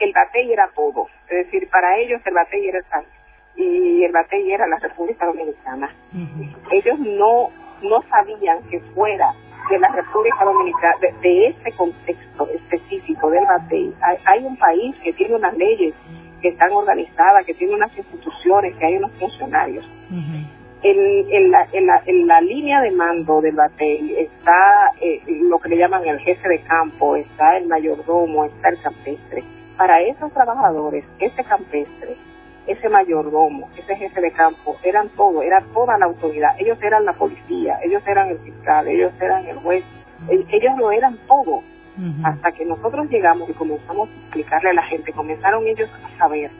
el 0.00 0.12
batey 0.12 0.52
era 0.52 0.68
todo. 0.74 1.06
Es 1.28 1.46
decir, 1.46 1.68
para 1.70 1.98
ellos 1.98 2.20
el 2.24 2.34
batey 2.34 2.68
era 2.68 2.78
el 2.78 2.84
país 2.84 3.08
y 3.54 4.04
el 4.04 4.12
batey 4.12 4.50
era 4.50 4.66
la 4.66 4.78
República 4.78 5.26
Dominicana. 5.26 5.94
Ellos 6.70 6.98
no, 6.98 7.50
no 7.82 8.02
sabían 8.08 8.62
que 8.68 8.80
fuera 8.94 9.34
de 9.70 9.78
la 9.78 9.88
República 9.88 10.44
Dominicana, 10.44 10.96
de, 11.20 11.46
ese 11.46 11.72
contexto 11.72 12.48
específico 12.50 13.30
del 13.30 13.44
batey, 13.44 13.94
hay, 14.24 14.44
un 14.44 14.56
país 14.56 14.94
que 15.02 15.12
tiene 15.12 15.36
unas 15.36 15.56
leyes 15.56 15.94
que 16.40 16.48
están 16.48 16.72
organizadas, 16.72 17.46
que 17.46 17.54
tiene 17.54 17.74
unas 17.74 17.96
instituciones, 17.96 18.74
que 18.76 18.86
hay 18.86 18.96
unos 18.96 19.12
funcionarios 19.12 19.86
en, 20.82 21.50
la, 21.50 21.66
en, 21.72 21.86
la, 21.86 22.02
en 22.06 22.26
la 22.26 22.40
línea 22.40 22.80
de 22.80 22.90
mando 22.90 23.40
del 23.40 23.54
batey 23.54 24.16
está 24.18 24.90
eh, 25.00 25.22
lo 25.26 25.58
que 25.58 25.68
le 25.68 25.76
llaman 25.78 26.06
el 26.06 26.18
jefe 26.20 26.48
de 26.48 26.60
campo, 26.62 27.16
está 27.16 27.56
el 27.56 27.68
mayordomo, 27.68 28.44
está 28.44 28.70
el 28.70 28.82
campestre. 28.82 29.44
Para 29.76 30.00
esos 30.02 30.32
trabajadores, 30.32 31.04
ese 31.18 31.44
campestre, 31.44 32.16
ese 32.66 32.88
mayordomo, 32.88 33.68
ese 33.76 33.96
jefe 33.96 34.20
de 34.20 34.32
campo, 34.32 34.76
eran 34.82 35.08
todo, 35.10 35.42
era 35.42 35.60
toda 35.72 35.98
la 35.98 36.06
autoridad. 36.06 36.50
Ellos 36.58 36.78
eran 36.82 37.04
la 37.04 37.12
policía, 37.12 37.78
ellos 37.82 38.02
eran 38.06 38.30
el 38.30 38.38
fiscal, 38.38 38.86
ellos 38.88 39.12
eran 39.20 39.46
el 39.46 39.56
juez, 39.58 39.84
e, 40.28 40.44
ellos 40.50 40.76
lo 40.78 40.90
eran 40.90 41.16
todo. 41.26 41.62
Hasta 42.24 42.52
que 42.52 42.64
nosotros 42.64 43.06
llegamos 43.10 43.50
y 43.50 43.52
comenzamos 43.52 44.08
a 44.08 44.12
explicarle 44.12 44.70
a 44.70 44.72
la 44.72 44.82
gente, 44.84 45.12
comenzaron 45.12 45.66
ellos 45.66 45.90
a 46.02 46.18
saber 46.18 46.50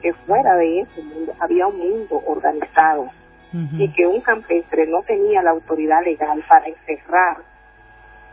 que 0.00 0.14
fuera 0.26 0.56
de 0.56 0.80
ese 0.80 1.02
mundo 1.02 1.34
había 1.38 1.66
un 1.66 1.78
mundo 1.78 2.22
organizado, 2.26 3.10
y 3.78 3.92
que 3.92 4.06
un 4.06 4.20
campestre 4.20 4.86
no 4.86 5.02
tenía 5.02 5.42
la 5.42 5.50
autoridad 5.50 6.04
legal 6.04 6.44
para 6.48 6.66
encerrar 6.66 7.38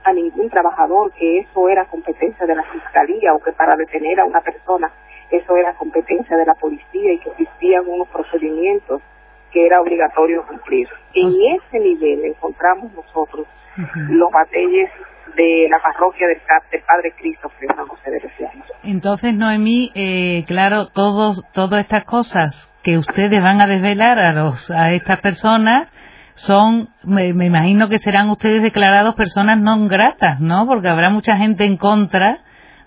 a 0.03 0.13
ningún 0.13 0.49
trabajador, 0.49 1.13
que 1.13 1.39
eso 1.39 1.69
era 1.69 1.85
competencia 1.85 2.45
de 2.45 2.55
la 2.55 2.63
fiscalía 2.63 3.33
o 3.33 3.39
que 3.39 3.53
para 3.53 3.75
detener 3.75 4.19
a 4.19 4.25
una 4.25 4.41
persona 4.41 4.91
eso 5.29 5.57
era 5.57 5.73
competencia 5.73 6.37
de 6.37 6.45
la 6.45 6.53
policía 6.53 7.13
y 7.13 7.19
que 7.19 7.29
existían 7.31 7.87
unos 7.87 8.07
procedimientos 8.09 9.01
que 9.51 9.65
era 9.65 9.81
obligatorio 9.81 10.45
cumplir. 10.45 10.87
En 11.13 11.27
ese 11.27 11.79
nivel 11.79 12.25
encontramos 12.25 12.91
nosotros 12.93 13.47
los 14.09 14.31
batalles 14.31 14.89
de 15.35 15.67
la 15.69 15.79
parroquia 15.79 16.27
del, 16.27 16.41
Padre 16.85 17.13
Cristo 17.17 17.51
San 17.59 17.87
José 17.87 18.11
de 18.11 18.21
Entonces, 18.83 19.33
Noemí, 19.33 19.91
eh, 19.95 20.43
claro, 20.45 20.87
todos, 20.93 21.43
todas 21.53 21.81
estas 21.81 22.05
cosas 22.05 22.69
que 22.83 22.97
ustedes 22.97 23.41
van 23.41 23.61
a 23.61 23.67
desvelar 23.67 24.19
a, 24.19 24.33
los, 24.33 24.69
a 24.69 24.91
estas 24.91 25.19
personas 25.21 25.87
son, 26.35 26.89
me, 27.03 27.27
imagino 27.29 27.89
que 27.89 27.99
serán 27.99 28.29
ustedes 28.29 28.61
declarados 28.61 29.15
personas 29.15 29.59
no 29.59 29.87
gratas, 29.87 30.39
¿no? 30.39 30.65
Porque 30.65 30.89
habrá 30.89 31.09
mucha 31.09 31.37
gente 31.37 31.65
en 31.65 31.77
contra 31.77 32.39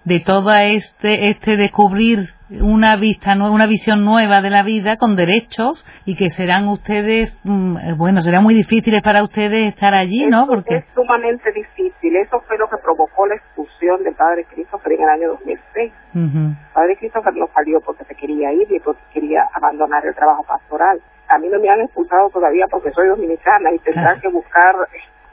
de 0.04 0.20
todo 0.20 0.52
este, 0.54 1.30
este 1.30 1.56
descubrir 1.56 2.35
una 2.48 2.96
vista 2.96 3.34
una 3.34 3.66
visión 3.66 4.04
nueva 4.04 4.40
de 4.40 4.50
la 4.50 4.62
vida 4.62 4.96
con 4.96 5.16
derechos 5.16 5.84
y 6.04 6.14
que 6.14 6.30
serán 6.30 6.68
ustedes 6.68 7.34
mm, 7.42 7.96
bueno 7.96 8.20
serán 8.20 8.44
muy 8.44 8.54
difíciles 8.54 9.02
para 9.02 9.24
ustedes 9.24 9.74
estar 9.74 9.94
allí 9.94 10.26
no 10.26 10.46
porque 10.46 10.76
es 10.76 10.84
sumamente 10.94 11.50
difícil. 11.52 12.16
Eso 12.16 12.40
fue 12.46 12.56
lo 12.58 12.68
que 12.68 12.76
provocó 12.78 13.26
la 13.26 13.34
expulsión 13.34 14.02
del 14.04 14.14
padre 14.14 14.44
Christopher 14.44 14.92
en 14.92 15.02
el 15.02 15.08
año 15.08 15.28
2006 15.30 15.92
el 16.14 16.56
padre 16.72 16.96
Christopher 16.96 17.34
no 17.34 17.48
salió 17.54 17.80
porque 17.80 18.04
se 18.04 18.14
quería 18.14 18.52
ir 18.52 18.70
y 18.70 18.80
porque 18.80 19.02
quería 19.12 19.44
abandonar 19.52 20.06
el 20.06 20.14
trabajo 20.14 20.44
pastoral. 20.44 21.00
A 21.28 21.38
mí 21.38 21.48
no 21.48 21.58
me 21.60 21.68
han 21.68 21.80
expulsado 21.80 22.30
todavía 22.30 22.66
porque 22.70 22.90
soy 22.92 23.08
dominicana 23.08 23.72
y 23.72 23.78
tendrán 23.80 24.20
que 24.20 24.28
buscar 24.28 24.74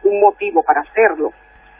un 0.03 0.19
motivo 0.19 0.63
para 0.63 0.81
hacerlo 0.81 1.31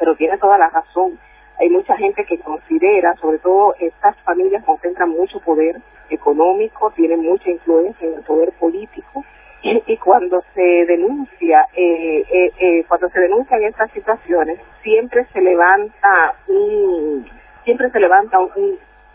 pero 0.04 0.16
tiene 0.16 0.38
toda 0.38 0.58
la 0.58 0.70
razón 0.70 1.18
hay 1.60 1.70
mucha 1.70 1.96
gente 1.98 2.26
que 2.26 2.40
considera, 2.40 3.16
sobre 3.16 3.40
todo 3.40 3.76
estas 3.80 4.18
familias 4.22 4.64
concentran 4.64 5.10
mucho 5.10 5.40
poder 5.40 5.80
económico, 6.10 6.92
tienen 6.92 7.22
mucha 7.22 7.50
influencia 7.50 8.08
en 8.08 8.16
el 8.16 8.24
poder 8.24 8.52
político 8.54 9.24
y, 9.62 9.98
cuando 9.98 10.44
se 10.54 10.86
denuncia, 10.86 11.68
eh, 11.74 12.24
eh, 12.30 12.52
eh, 12.60 12.86
cuando 12.88 13.10
se 13.10 13.20
denuncian 13.20 13.64
estas 13.64 13.92
situaciones, 13.92 14.60
siempre 14.82 15.26
se 15.32 15.42
levanta 15.42 16.36
un, 16.48 17.26
siempre 17.64 17.90
se 17.92 18.00
levanta 18.00 18.38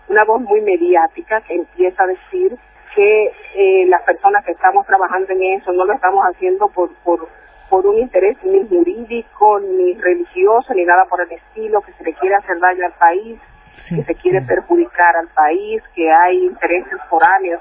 una 0.09 0.25
voz 0.25 0.41
muy 0.41 0.61
mediática 0.63 1.41
que 1.43 1.55
empieza 1.55 2.03
a 2.03 2.07
decir 2.07 2.59
que 2.95 3.33
eh, 3.55 3.87
las 3.87 4.03
personas 4.03 4.45
que 4.45 4.53
estamos 4.53 4.87
trabajando 4.87 5.33
en 5.33 5.61
eso 5.61 5.73
no 5.73 5.85
lo 5.85 5.93
estamos 5.93 6.25
haciendo 6.25 6.69
por, 6.69 6.91
por 7.05 7.29
por 7.69 7.87
un 7.87 7.99
interés 7.99 8.37
ni 8.45 8.67
jurídico, 8.67 9.61
ni 9.61 9.95
religioso, 9.95 10.75
ni 10.75 10.85
nada 10.85 11.05
por 11.09 11.21
el 11.21 11.33
estilo, 11.33 11.81
que 11.83 11.93
se 11.93 12.05
le 12.05 12.15
quiere 12.15 12.37
hacer 12.37 12.59
daño 12.59 12.87
al 12.87 12.93
país, 12.95 13.39
que 13.89 14.03
se 14.03 14.15
quiere 14.17 14.43
perjudicar 14.43 15.17
al 15.17 15.29
país, 15.29 15.83
que 15.95 16.11
hay 16.11 16.47
intereses 16.47 16.99
foráneos 17.09 17.61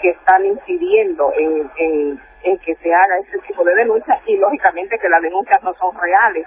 que 0.00 0.10
están 0.10 0.44
incidiendo 0.44 1.32
en, 1.36 1.70
en, 1.78 2.20
en 2.44 2.58
que 2.58 2.74
se 2.76 2.94
haga 2.94 3.18
ese 3.18 3.38
tipo 3.46 3.64
de 3.64 3.74
denuncias 3.74 4.18
y 4.26 4.36
lógicamente 4.36 4.98
que 4.98 5.08
las 5.08 5.22
denuncias 5.22 5.62
no 5.62 5.74
son 5.74 5.96
reales. 6.00 6.46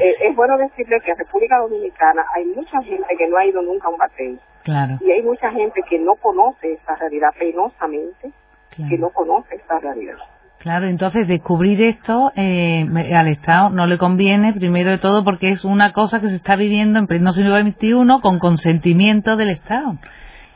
Eh, 0.00 0.14
es 0.20 0.36
bueno 0.36 0.56
decirle 0.56 1.00
que 1.00 1.10
en 1.10 1.18
República 1.18 1.58
Dominicana 1.58 2.24
hay 2.34 2.44
mucha 2.46 2.80
gente 2.82 3.16
que 3.16 3.28
no 3.28 3.36
ha 3.36 3.44
ido 3.44 3.60
nunca 3.60 3.88
a 3.88 3.90
un 3.90 3.98
batey. 3.98 4.38
Y 5.00 5.10
hay 5.10 5.22
mucha 5.22 5.50
gente 5.50 5.82
que 5.88 5.98
no 5.98 6.14
conoce 6.16 6.74
esta 6.74 6.94
realidad, 6.96 7.34
penosamente, 7.38 8.30
que 8.88 8.98
no 8.98 9.10
conoce 9.10 9.56
esta 9.56 9.78
realidad. 9.80 10.16
Claro, 10.58 10.86
entonces 10.86 11.28
descubrir 11.28 11.80
esto 11.82 12.32
eh, 12.34 12.84
al 13.14 13.28
Estado 13.28 13.70
no 13.70 13.86
le 13.86 13.96
conviene, 13.96 14.52
primero 14.52 14.90
de 14.90 14.98
todo, 14.98 15.24
porque 15.24 15.50
es 15.50 15.64
una 15.64 15.92
cosa 15.92 16.20
que 16.20 16.28
se 16.28 16.36
está 16.36 16.56
viviendo 16.56 16.98
en 16.98 17.06
pleno 17.06 17.30
siglo 17.30 17.60
XXI 17.60 18.20
con 18.20 18.40
consentimiento 18.40 19.36
del 19.36 19.50
Estado. 19.50 19.94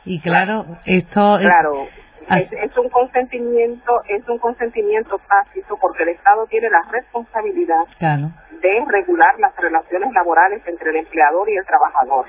Y 0.03 0.19
claro, 0.19 0.65
esto 0.85 1.37
claro. 1.39 1.87
Es, 2.29 2.51
es, 2.51 2.77
un 2.77 2.89
consentimiento, 2.89 4.01
es 4.07 4.27
un 4.27 4.39
consentimiento 4.39 5.19
tácito 5.27 5.77
porque 5.79 6.03
el 6.03 6.09
Estado 6.09 6.47
tiene 6.47 6.69
la 6.69 6.81
responsabilidad 6.89 7.85
de 7.99 8.85
regular 8.87 9.39
las 9.39 9.55
relaciones 9.55 10.11
laborales 10.13 10.61
entre 10.65 10.89
el 10.91 10.97
empleador 10.97 11.49
y 11.49 11.55
el 11.55 11.65
trabajador. 11.65 12.25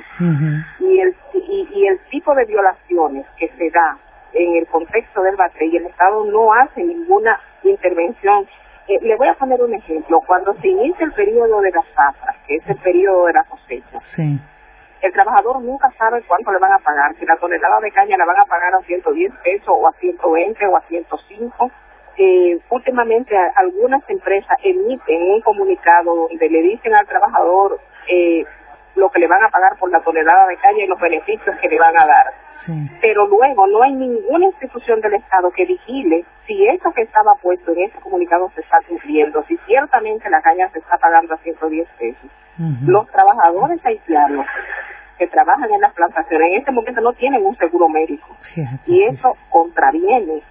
y, 0.78 1.00
el, 1.00 1.14
y, 1.34 1.68
y 1.74 1.86
el 1.86 1.98
tipo 2.10 2.34
de 2.34 2.44
violaciones 2.44 3.26
que 3.36 3.48
se 3.48 3.70
da 3.70 3.98
en 4.34 4.56
el 4.56 4.66
contexto 4.66 5.22
del 5.22 5.36
bate 5.36 5.66
y 5.66 5.76
el 5.76 5.86
Estado 5.86 6.24
no 6.24 6.52
hace 6.52 6.82
ninguna 6.82 7.40
intervención. 7.62 8.46
Eh, 8.88 8.98
le 9.00 9.16
voy 9.16 9.28
a 9.28 9.34
poner 9.34 9.62
un 9.62 9.74
ejemplo. 9.74 10.20
Cuando 10.26 10.52
se 10.54 10.68
inicia 10.68 11.06
el 11.06 11.12
periodo 11.12 11.60
de 11.60 11.70
las 11.70 11.86
zafras, 11.94 12.36
que 12.46 12.56
es 12.56 12.68
el 12.68 12.76
periodo 12.76 13.26
de 13.26 13.32
la 13.32 13.44
cosecha, 13.44 14.00
el 15.04 15.12
trabajador 15.12 15.60
nunca 15.62 15.90
sabe 15.98 16.22
cuánto 16.26 16.50
le 16.50 16.58
van 16.58 16.72
a 16.72 16.78
pagar. 16.78 17.14
Si 17.18 17.26
la 17.26 17.36
tonelada 17.36 17.78
de 17.80 17.92
caña 17.92 18.16
la 18.16 18.24
van 18.24 18.40
a 18.40 18.44
pagar 18.44 18.74
a 18.74 18.80
110 18.80 19.32
pesos 19.42 19.68
o 19.68 19.86
a 19.86 19.92
120 19.92 20.66
o 20.66 20.76
a 20.76 20.80
105. 20.82 21.70
Eh, 22.16 22.58
últimamente 22.70 23.36
algunas 23.56 24.08
empresas 24.08 24.56
emiten 24.62 25.22
un 25.32 25.40
comunicado 25.40 26.28
donde 26.28 26.48
le 26.48 26.62
dicen 26.62 26.94
al 26.94 27.06
trabajador 27.06 27.80
eh, 28.08 28.44
lo 28.94 29.10
que 29.10 29.18
le 29.18 29.26
van 29.26 29.42
a 29.42 29.48
pagar 29.48 29.76
por 29.78 29.90
la 29.90 30.00
tonelada 30.00 30.46
de 30.46 30.56
caña 30.56 30.84
y 30.84 30.86
los 30.86 31.00
beneficios 31.00 31.56
que 31.60 31.68
le 31.68 31.78
van 31.78 31.98
a 31.98 32.06
dar. 32.06 32.26
Pero 33.00 33.26
luego 33.26 33.66
no 33.66 33.82
hay 33.82 33.92
ninguna 33.92 34.46
institución 34.46 35.00
del 35.00 35.14
Estado 35.14 35.50
que 35.50 35.66
vigile 35.66 36.24
si 36.46 36.66
eso 36.66 36.92
que 36.92 37.02
estaba 37.02 37.34
puesto 37.36 37.72
en 37.72 37.84
ese 37.84 37.98
comunicado 38.00 38.50
se 38.54 38.60
está 38.60 38.78
cumpliendo, 38.88 39.44
si 39.44 39.56
ciertamente 39.66 40.30
la 40.30 40.40
caña 40.40 40.68
se 40.70 40.78
está 40.78 40.96
pagando 40.98 41.34
a 41.34 41.38
110 41.38 41.88
pesos. 41.98 42.30
Los 42.86 43.08
trabajadores 43.08 43.84
haitianos 43.84 44.46
que 45.18 45.26
trabajan 45.28 45.70
en 45.70 45.80
las 45.80 45.92
plantaciones 45.92 46.52
en 46.52 46.58
este 46.58 46.72
momento 46.72 47.00
no 47.00 47.12
tienen 47.12 47.44
un 47.44 47.56
seguro 47.56 47.88
médico. 47.88 48.36
y 48.86 49.02
eso 49.02 49.36
contraviene 49.50 50.42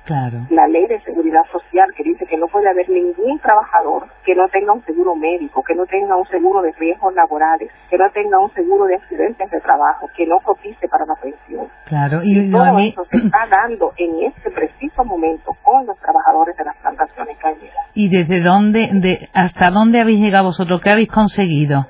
la 0.49 0.67
ley 0.67 0.87
de 0.87 1.01
seguridad 1.01 1.43
social 1.51 1.87
que 1.95 2.03
dice 2.03 2.25
que 2.25 2.37
no 2.37 2.47
puede 2.47 2.69
haber 2.69 2.89
ningún 2.89 3.39
trabajador 3.39 4.07
que 4.25 4.35
no 4.35 4.47
tenga 4.49 4.73
un 4.73 4.83
seguro 4.85 5.15
médico, 5.15 5.63
que 5.63 5.75
no 5.75 5.85
tenga 5.85 6.15
un 6.15 6.25
seguro 6.27 6.61
de 6.61 6.71
riesgos 6.73 7.13
laborales, 7.13 7.69
que 7.89 7.97
no 7.97 8.09
tenga 8.11 8.39
un 8.39 8.53
seguro 8.53 8.85
de 8.85 8.95
accidentes 8.95 9.49
de 9.51 9.59
trabajo, 9.59 10.07
que 10.15 10.25
no 10.25 10.39
cotice 10.39 10.87
para 10.87 11.05
la 11.05 11.15
pensión. 11.15 11.67
Claro, 11.85 12.21
y, 12.23 12.51
todo 12.51 12.79
eso 12.79 13.05
se 13.11 13.17
está 13.17 13.47
dando 13.51 13.91
en 13.97 14.23
este 14.27 14.51
preciso 14.51 15.03
momento 15.03 15.55
con 15.61 15.85
los 15.85 15.97
trabajadores 15.99 16.55
de 16.57 16.63
las 16.63 16.75
plantaciones 16.77 17.37
cañeras. 17.37 17.75
¿Y 17.93 18.09
desde 18.09 18.41
dónde, 18.41 18.89
de, 18.93 19.29
hasta 19.33 19.69
dónde 19.69 20.01
habéis 20.01 20.19
llegado 20.19 20.45
vosotros? 20.45 20.81
¿Qué 20.81 20.89
habéis 20.89 21.09
conseguido? 21.09 21.85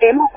Hemos, 0.00 0.30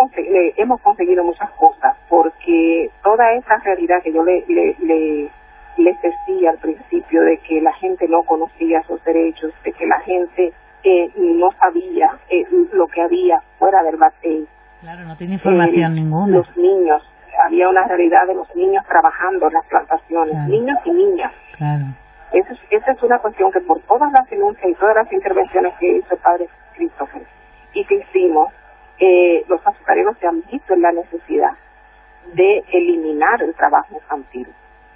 hemos 0.58 0.82
conseguido 0.82 1.24
muchas 1.24 1.50
cosas 1.52 1.96
porque 2.08 2.90
toda 3.04 3.34
esa 3.34 3.58
realidad 3.58 4.02
que 4.04 4.14
yo 4.14 4.24
le, 4.24 4.44
le, 4.48 5.30
les 5.78 6.02
decía 6.02 6.52
al 6.52 6.58
principio 6.58 7.22
de 7.24 7.38
que 7.40 7.62
la 7.62 7.74
gente 7.74 8.08
no 8.08 8.24
conocía 8.24 8.84
sus 8.84 9.04
derechos, 9.04 9.54
de 9.64 9.72
que 9.72 9.86
la 9.86 10.00
gente 10.02 10.54
eh, 10.84 11.12
no 11.18 11.52
sabía 11.60 12.18
eh, 12.30 12.46
lo 12.74 12.88
que 12.88 13.02
había 13.02 13.42
fuera 13.58 13.84
del 13.84 13.98
batey. 13.98 14.48
Claro, 14.82 15.06
no 15.06 15.18
tiene 15.18 15.34
información 15.36 15.92
eh, 15.94 15.96
ninguna. 15.96 16.38
Los 16.38 16.58
niños, 16.58 17.02
había 17.46 17.70
una 17.70 17.86
realidad 17.88 18.28
de 18.28 18.36
los 18.36 18.56
niños 18.56 18.86
trabajando 18.88 19.48
en 19.48 19.54
las 19.54 19.66
plantaciones, 19.68 20.36
niños 20.48 20.78
y 20.86 20.92
niñas. 20.92 21.34
Claro. 21.58 21.86
Esa 22.32 22.54
es, 22.54 22.60
esa 22.70 22.92
es 22.92 23.04
una 23.04 23.18
cuestión 23.20 23.52
que 23.52 23.60
por 23.62 23.80
todas 23.82 24.12
las 24.12 24.30
denuncias 24.30 24.70
y 24.70 24.76
todas 24.76 24.96
las 24.96 25.12
intervenciones 25.12 25.74
que 25.80 25.98
hizo 25.98 26.14
el 26.14 26.20
padre 26.20 26.48
Christopher 26.76 27.24
y 27.74 27.84
que 27.86 27.96
hicimos, 27.96 28.54
eh, 29.00 29.44
los 29.48 29.66
azucareros 29.66 30.18
se 30.20 30.28
han 30.28 30.44
visto 30.52 30.74
en 30.74 30.79
la 30.92 31.02
necesidad 31.02 31.52
de 32.34 32.64
eliminar 32.72 33.42
el 33.42 33.54
trabajo 33.56 33.96
infantil, 33.96 34.48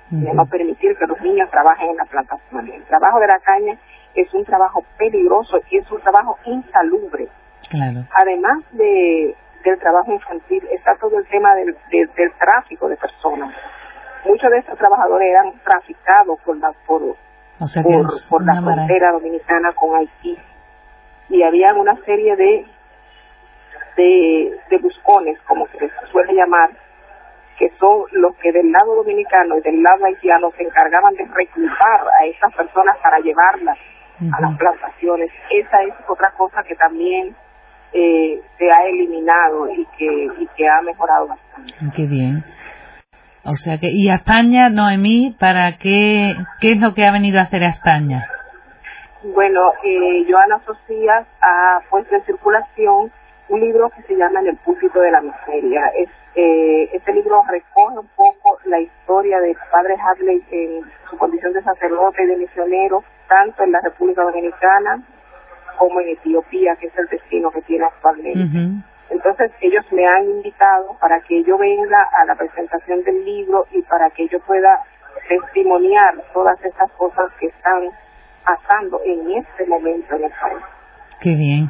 de 0.10 0.34
no 0.34 0.46
permitir 0.46 0.96
que 0.98 1.08
los 1.08 1.20
niños 1.22 1.50
trabajen 1.50 1.90
en 1.90 1.98
la 1.98 2.06
plantación. 2.06 2.68
El 2.70 2.84
trabajo 2.84 3.20
de 3.20 3.28
la 3.28 3.40
caña 3.40 3.78
es 4.14 4.32
un 4.34 4.46
trabajo 4.46 4.84
peligroso 4.98 5.60
y 5.72 5.78
es 5.78 5.92
un 5.92 6.00
trabajo 6.02 6.38
insalubre. 6.46 7.28
Claro. 7.70 8.06
Además 8.14 8.60
de, 8.74 9.36
del 9.64 9.80
trabajo 9.80 10.12
infantil, 10.14 10.64
está 10.72 10.96
todo 10.96 11.18
el 11.18 11.26
tema 11.28 11.56
del, 11.56 11.76
del 11.90 12.32
tráfico 12.34 12.88
de 12.90 12.98
personas. 12.98 13.56
Muchos 14.26 14.52
de 14.52 14.60
estos 14.60 14.78
trabajadores 14.78 15.28
eran 15.28 15.54
traficados 15.64 16.40
por 16.46 16.58
la, 16.58 16.72
por, 16.86 17.16
por, 18.30 18.46
la 18.46 18.62
frontera 18.62 19.12
dominicana 19.14 19.74
con 19.74 19.96
Haití. 19.96 20.38
Y 21.30 21.42
había 21.42 21.74
una 21.74 21.96
serie 22.06 22.36
de, 22.36 22.66
de, 23.96 24.58
de 24.70 24.78
buscones, 24.78 25.40
como 25.48 25.68
se 25.68 25.80
les 25.80 25.92
suele 26.12 26.34
llamar, 26.34 26.70
que 27.58 27.70
son 27.80 28.04
los 28.12 28.36
que 28.38 28.52
del 28.52 28.72
lado 28.72 28.96
dominicano 28.96 29.58
y 29.58 29.62
del 29.62 29.82
lado 29.82 30.06
haitiano 30.06 30.52
se 30.58 30.64
encargaban 30.64 31.14
de 31.16 31.26
reclutar 31.26 32.02
a 32.22 32.26
esas 32.26 32.54
personas 32.56 32.98
para 33.02 33.20
llevarlas 33.20 33.78
a 34.32 34.42
las 34.42 34.58
plantaciones. 34.58 35.32
Esa 35.50 35.84
es 35.84 35.94
otra 36.08 36.32
cosa 36.32 36.64
que 36.64 36.76
también 36.76 37.36
eh, 37.94 38.42
se 38.58 38.72
ha 38.72 38.86
eliminado 38.86 39.70
y 39.70 39.86
que, 39.98 40.28
y 40.40 40.48
que 40.56 40.68
ha 40.68 40.82
mejorado 40.82 41.28
bastante. 41.28 41.74
Qué 41.96 42.06
bien. 42.06 42.44
O 43.46 43.56
sea 43.56 43.78
que, 43.78 43.88
¿y 43.92 44.10
a 44.10 44.16
España, 44.16 44.70
Noemí, 44.70 45.36
para 45.38 45.78
qué, 45.78 46.34
qué 46.62 46.72
es 46.72 46.80
lo 46.80 46.94
que 46.94 47.06
ha 47.06 47.12
venido 47.12 47.40
a 47.40 47.44
hacer 47.44 47.64
a 47.64 47.70
España? 47.70 48.26
Bueno, 49.24 49.74
eh, 49.84 50.26
Joana 50.30 50.60
Socias 50.66 51.28
ha 51.42 51.80
puesto 51.90 52.16
en 52.16 52.24
circulación 52.26 53.12
un 53.54 53.60
libro 53.60 53.90
que 53.92 54.02
se 54.04 54.16
llama 54.16 54.40
En 54.42 54.48
el 54.48 54.58
púlpito 54.58 55.00
de 55.00 55.12
la 55.12 55.22
miseria. 55.22 55.86
Es, 55.96 56.10
eh, 56.36 56.90
este 56.92 57.14
libro 57.14 57.44
recoge 57.48 58.00
un 58.00 58.08
poco 58.16 58.58
la 58.66 58.80
historia 58.80 59.40
del 59.42 59.56
padre 59.72 59.96
Hadley 59.96 60.44
en 60.50 60.82
su 61.08 61.18
condición 61.18 61.54
de 61.54 61.62
sacerdote 61.62 62.24
y 62.24 62.28
de 62.28 62.38
misionero, 62.38 63.04
tanto 63.28 63.64
en 63.64 63.72
la 63.72 63.80
República 63.82 64.24
Dominicana 64.24 65.04
como 65.78 66.02
en 66.02 66.10
Etiopía, 66.10 66.76
que 66.78 66.88
es 66.88 66.98
el 66.98 67.08
destino 67.08 67.52
que 67.52 67.62
tiene 67.62 67.86
actualmente. 67.86 68.84
Entonces 69.12 69.52
ellos 69.62 69.86
me 69.92 70.08
han 70.08 70.24
invitado 70.24 70.98
para 71.00 71.20
que 71.22 71.44
yo 71.44 71.58
venga 71.60 72.10
a 72.20 72.26
la 72.26 72.36
presentación 72.36 73.04
del 73.04 73.24
libro 73.24 73.68
y 73.72 73.84
para 73.84 74.10
que 74.10 74.28
yo 74.30 74.40
pueda 74.40 74.80
testimoniar 75.30 76.16
todas 76.34 76.58
esas 76.66 76.92
cosas 76.94 77.32
que 77.40 77.48
están 77.48 77.90
pasando 78.44 79.00
en 79.06 79.38
este 79.38 79.68
momento 79.68 80.16
en 80.16 80.24
el 80.24 80.32
país. 80.32 80.64
Qué 81.22 81.36
bien. 81.36 81.70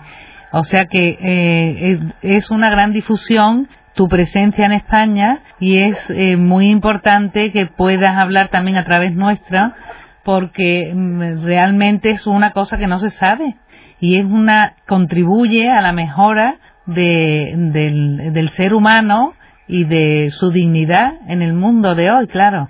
O 0.55 0.63
sea 0.63 0.85
que 0.85 1.17
eh, 1.19 1.99
es, 2.21 2.51
una 2.51 2.69
gran 2.69 2.93
difusión 2.93 3.67
tu 3.95 4.07
presencia 4.07 4.65
en 4.65 4.71
España 4.71 5.41
y 5.59 5.79
es 5.79 5.97
eh, 6.11 6.37
muy 6.37 6.69
importante 6.69 7.51
que 7.51 7.65
puedas 7.65 8.21
hablar 8.21 8.49
también 8.49 8.77
a 8.77 8.85
través 8.85 9.15
nuestra 9.15 9.75
porque 10.23 10.93
mm, 10.93 11.43
realmente 11.43 12.11
es 12.11 12.27
una 12.27 12.51
cosa 12.51 12.77
que 12.77 12.85
no 12.85 12.99
se 12.99 13.09
sabe 13.09 13.55
y 13.99 14.19
es 14.19 14.25
una 14.25 14.75
contribuye 14.87 15.71
a 15.71 15.81
la 15.81 15.91
mejora 15.91 16.59
de, 16.85 17.53
del, 17.57 18.31
del 18.31 18.49
ser 18.49 18.75
humano 18.75 19.33
y 19.67 19.85
de 19.85 20.29
su 20.29 20.51
dignidad 20.51 21.13
en 21.27 21.41
el 21.41 21.53
mundo 21.53 21.95
de 21.95 22.11
hoy, 22.11 22.27
claro. 22.27 22.69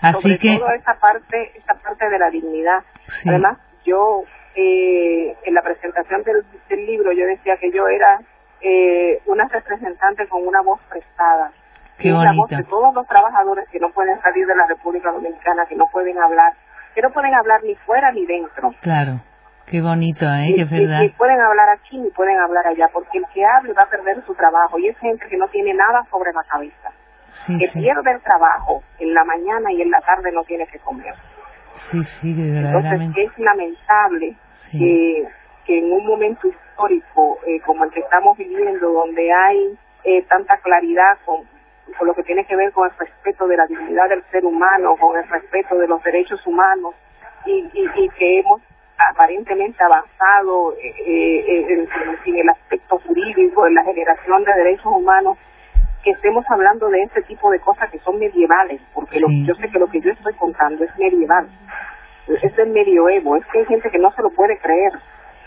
Así 0.00 0.20
Sobre 0.20 0.38
que 0.38 0.56
todo 0.56 0.70
esa 0.70 0.94
parte, 1.00 1.52
esa 1.56 1.74
parte 1.74 2.08
de 2.08 2.18
la 2.18 2.30
dignidad. 2.30 2.78
Además, 3.26 3.58
yo 3.84 4.22
eh, 4.54 5.36
en 5.44 5.54
la 5.54 5.62
presentación 5.62 6.22
del, 6.22 6.44
del, 6.68 6.86
libro 6.86 7.12
yo 7.12 7.26
decía 7.26 7.56
que 7.56 7.70
yo 7.72 7.88
era 7.88 8.20
eh, 8.60 9.20
una 9.26 9.48
representante 9.48 10.26
con 10.28 10.46
una 10.46 10.62
voz 10.62 10.80
prestada. 10.88 11.52
Qué 11.98 12.12
una 12.12 12.32
voz 12.32 12.50
de 12.50 12.64
todos 12.64 12.94
los 12.94 13.06
trabajadores 13.06 13.68
que 13.68 13.78
no 13.78 13.90
pueden 13.90 14.20
salir 14.20 14.46
de 14.46 14.56
la 14.56 14.66
República 14.66 15.12
Dominicana, 15.12 15.64
que 15.66 15.76
no 15.76 15.86
pueden 15.92 16.18
hablar, 16.18 16.52
que 16.94 17.02
no 17.02 17.10
pueden 17.10 17.34
hablar 17.34 17.62
ni 17.62 17.74
fuera 17.76 18.10
ni 18.12 18.26
dentro. 18.26 18.74
Claro. 18.80 19.20
Qué 19.66 19.80
bonito, 19.80 20.24
¿eh? 20.26 20.54
Que 20.56 20.64
verdad. 20.64 21.02
Y, 21.02 21.08
pueden 21.10 21.40
hablar 21.40 21.68
aquí 21.70 21.98
ni 21.98 22.10
pueden 22.10 22.38
hablar 22.38 22.66
allá, 22.66 22.88
porque 22.92 23.18
el 23.18 23.24
que 23.32 23.44
hable 23.44 23.72
va 23.72 23.82
a 23.82 23.88
perder 23.88 24.22
su 24.26 24.34
trabajo 24.34 24.78
y 24.78 24.88
es 24.88 24.98
gente 24.98 25.26
que 25.28 25.36
no 25.36 25.48
tiene 25.48 25.72
nada 25.72 26.04
sobre 26.10 26.32
la 26.32 26.42
cabeza. 26.44 26.90
que 27.46 27.68
pierde 27.68 28.12
el 28.12 28.20
trabajo 28.22 28.82
en 28.98 29.14
la 29.14 29.24
mañana 29.24 29.72
y 29.72 29.82
en 29.82 29.90
la 29.90 30.00
tarde 30.00 30.30
no 30.32 30.44
tiene 30.44 30.66
que 30.66 30.78
comer. 30.80 31.14
Sí, 31.90 32.04
sí, 32.04 32.32
verdaderamente. 32.32 33.20
Entonces 33.20 33.32
es 33.32 33.38
lamentable 33.38 34.36
que, 34.78 35.28
que 35.66 35.78
en 35.78 35.92
un 35.92 36.06
momento 36.06 36.48
histórico 36.48 37.38
eh, 37.46 37.60
como 37.60 37.84
el 37.84 37.90
que 37.90 38.00
estamos 38.00 38.36
viviendo, 38.36 38.92
donde 38.92 39.32
hay 39.32 39.78
eh, 40.04 40.22
tanta 40.28 40.56
claridad 40.58 41.18
con, 41.24 41.42
con 41.98 42.06
lo 42.06 42.14
que 42.14 42.22
tiene 42.22 42.44
que 42.44 42.56
ver 42.56 42.72
con 42.72 42.90
el 42.90 42.96
respeto 42.98 43.46
de 43.46 43.56
la 43.56 43.66
dignidad 43.66 44.08
del 44.08 44.22
ser 44.30 44.44
humano, 44.44 44.96
con 44.96 45.16
el 45.16 45.28
respeto 45.28 45.78
de 45.78 45.88
los 45.88 46.02
derechos 46.02 46.44
humanos, 46.46 46.94
y, 47.46 47.70
y, 47.72 48.04
y 48.04 48.08
que 48.10 48.38
hemos 48.40 48.60
aparentemente 49.10 49.82
avanzado 49.82 50.74
eh, 50.74 50.94
eh, 51.06 51.86
en, 52.26 52.36
el 52.36 52.48
aspecto 52.48 52.98
jurídico, 53.06 53.66
en 53.66 53.74
la 53.74 53.84
generación 53.84 54.44
de 54.44 54.52
derechos 54.52 54.86
humanos, 54.86 55.38
que 56.02 56.10
estemos 56.10 56.44
hablando 56.50 56.88
de 56.88 57.02
este 57.02 57.22
tipo 57.22 57.50
de 57.50 57.60
cosas 57.60 57.90
que 57.90 57.98
son 58.00 58.18
medievales, 58.18 58.80
porque 58.92 59.20
yo 59.20 59.54
sé 59.54 59.70
que 59.70 59.78
lo 59.78 59.88
que 59.88 60.00
yo 60.00 60.10
estoy 60.10 60.34
contando 60.34 60.84
es 60.84 60.96
medieval, 60.98 61.48
es 62.28 62.56
del 62.56 62.70
medioevo, 62.70 63.36
es 63.36 63.44
que 63.52 63.60
hay 63.60 63.66
gente 63.66 63.90
que 63.90 63.98
no 63.98 64.12
se 64.12 64.22
lo 64.22 64.30
puede 64.30 64.58
creer. 64.58 64.92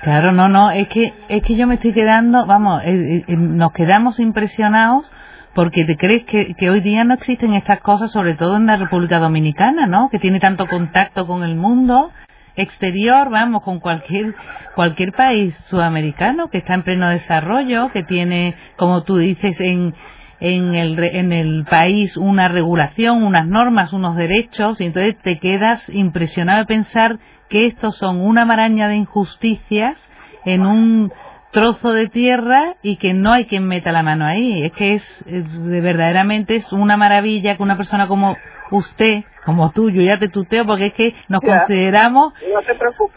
Claro, 0.02 0.32
no, 0.32 0.48
no, 0.48 0.72
es 0.72 0.88
que 0.90 1.14
es 1.28 1.42
que 1.42 1.56
yo 1.56 1.66
me 1.66 1.76
estoy 1.76 1.94
quedando, 1.94 2.46
vamos, 2.46 2.82
eh, 2.86 3.24
nos 3.28 3.74
quedamos 3.74 4.20
impresionados 4.20 5.12
porque 5.56 5.86
te 5.86 5.98
crees 5.98 6.24
que, 6.26 6.54
que, 6.54 6.70
hoy 6.70 6.82
día 6.82 7.04
no 7.04 7.16
existen 7.16 7.54
estas 7.54 7.80
cosas, 7.80 8.12
sobre 8.12 8.36
todo 8.36 8.58
en 8.58 8.68
la 8.68 8.78
República 8.78 9.18
Dominicana, 9.18 9.88
¿no? 9.88 10.10
Que 10.10 10.20
tiene 10.20 10.40
tanto 10.40 10.68
contacto 10.68 11.26
con 11.26 11.44
el 11.44 11.56
mundo 11.56 12.12
exterior, 12.56 13.30
vamos, 13.32 13.64
con 13.64 13.80
cualquier, 13.80 14.36
cualquier 14.76 15.14
país 15.14 15.56
sudamericano 15.66 16.50
que 16.50 16.60
está 16.60 16.76
en 16.76 16.84
pleno 16.84 17.10
desarrollo, 17.10 17.90
que 17.92 18.04
tiene, 18.04 18.54
como 18.76 19.04
tú 19.04 19.18
dices, 19.18 19.60
en, 19.60 19.96
en 20.40 20.76
el, 20.76 21.00
en 21.00 21.34
el 21.34 21.66
país 21.66 22.16
una 22.18 22.48
regulación, 22.48 23.24
unas 23.24 23.48
normas, 23.48 23.94
unos 23.94 24.16
derechos, 24.16 24.80
y 24.82 24.86
entonces 24.86 25.18
te 25.22 25.40
quedas 25.40 25.88
impresionado 25.90 26.60
de 26.60 26.66
pensar 26.66 27.20
que 27.50 27.66
estos 27.66 27.98
son 27.98 28.22
una 28.22 28.46
maraña 28.46 28.88
de 28.88 28.96
injusticias 28.96 29.98
en 30.46 30.66
un 30.66 31.12
trozo 31.52 31.94
de 31.94 32.08
tierra 32.08 32.76
y 32.84 32.98
que 32.98 33.14
no 33.14 33.32
hay 33.34 33.46
quien 33.46 33.68
meta 33.68 33.92
la 33.92 34.04
mano 34.04 34.26
ahí. 34.26 34.64
Es 34.64 34.72
que 34.74 34.96
es, 34.96 35.24
de 35.26 35.82
verdaderamente 35.82 36.56
es 36.56 36.72
una 36.72 36.98
maravilla 36.98 37.56
que 37.56 37.64
una 37.64 37.78
persona 37.78 38.08
como 38.08 38.38
usted, 38.72 39.24
como 39.46 39.72
tú, 39.72 39.90
yo 39.90 40.02
ya 40.02 40.20
te 40.20 40.28
tuteo 40.28 40.66
porque 40.66 40.88
es 40.88 40.94
que 40.94 41.16
nos 41.30 41.42
consideramos 41.42 42.34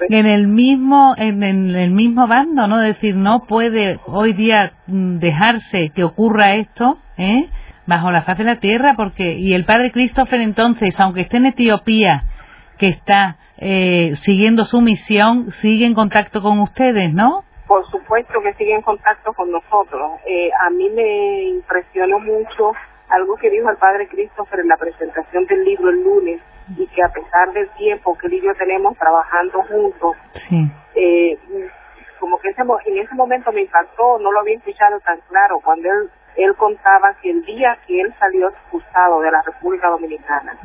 en 0.08 0.26
el 0.26 0.46
mismo 0.46 1.14
en, 1.16 1.42
el 1.42 1.90
mismo 1.90 2.26
bando, 2.26 2.66
¿no? 2.66 2.80
Es 2.80 2.94
decir, 2.94 3.16
no 3.16 3.46
puede 3.46 3.98
hoy 4.06 4.32
día 4.32 4.72
mm, 4.86 5.18
dejarse 5.18 5.90
que 5.90 6.04
ocurra 6.04 6.54
esto, 6.54 6.98
¿eh? 7.16 7.48
bajo 7.86 8.10
la 8.12 8.22
faz 8.22 8.38
de 8.38 8.44
la 8.44 8.60
tierra 8.60 8.94
porque 8.96 9.32
y 9.32 9.54
el 9.54 9.64
padre 9.64 9.90
Christopher 9.90 10.40
entonces, 10.40 10.98
aunque 11.00 11.22
esté 11.22 11.38
en 11.38 11.46
Etiopía, 11.46 12.22
que 12.78 12.88
está 12.88 13.36
eh, 13.58 14.14
siguiendo 14.22 14.64
su 14.64 14.80
misión, 14.80 15.50
sigue 15.60 15.84
en 15.84 15.94
contacto 15.94 16.40
con 16.40 16.60
ustedes, 16.60 17.12
¿no? 17.12 17.44
Por 17.66 17.84
supuesto 17.90 18.40
que 18.42 18.54
sigue 18.54 18.74
en 18.74 18.82
contacto 18.82 19.32
con 19.32 19.50
nosotros. 19.50 20.12
Eh, 20.26 20.50
a 20.66 20.70
mí 20.70 20.88
me 20.90 21.42
impresionó 21.44 22.18
mucho 22.18 22.72
algo 23.10 23.36
que 23.36 23.50
dijo 23.50 23.68
el 23.70 23.76
padre 23.76 24.08
Christopher 24.08 24.60
en 24.60 24.68
la 24.68 24.76
presentación 24.76 25.44
del 25.46 25.64
libro 25.64 25.90
el 25.90 26.02
lunes 26.02 26.40
y 26.76 26.86
que 26.86 27.02
a 27.02 27.08
pesar 27.08 27.52
del 27.52 27.68
tiempo 27.70 28.16
que 28.16 28.28
él 28.28 28.34
y 28.34 28.40
yo 28.42 28.54
tenemos 28.54 28.96
trabajando 28.96 29.62
juntos, 29.62 30.16
eh, 30.94 31.38
como 32.18 32.38
que 32.38 32.50
ese, 32.50 32.62
en 32.62 32.98
ese 32.98 33.14
momento 33.14 33.50
me 33.52 33.62
impactó, 33.62 34.18
no 34.18 34.30
lo 34.30 34.40
había 34.40 34.56
escuchado 34.56 35.00
tan 35.00 35.18
claro, 35.28 35.58
cuando 35.64 35.88
él, 35.90 36.10
él 36.36 36.54
contaba 36.56 37.14
que 37.20 37.30
el 37.30 37.44
día 37.44 37.76
que 37.86 38.00
él 38.00 38.14
salió 38.18 38.48
expulsado 38.48 39.20
de 39.20 39.30
la 39.32 39.42
República 39.42 39.88
Dominicana, 39.88 40.56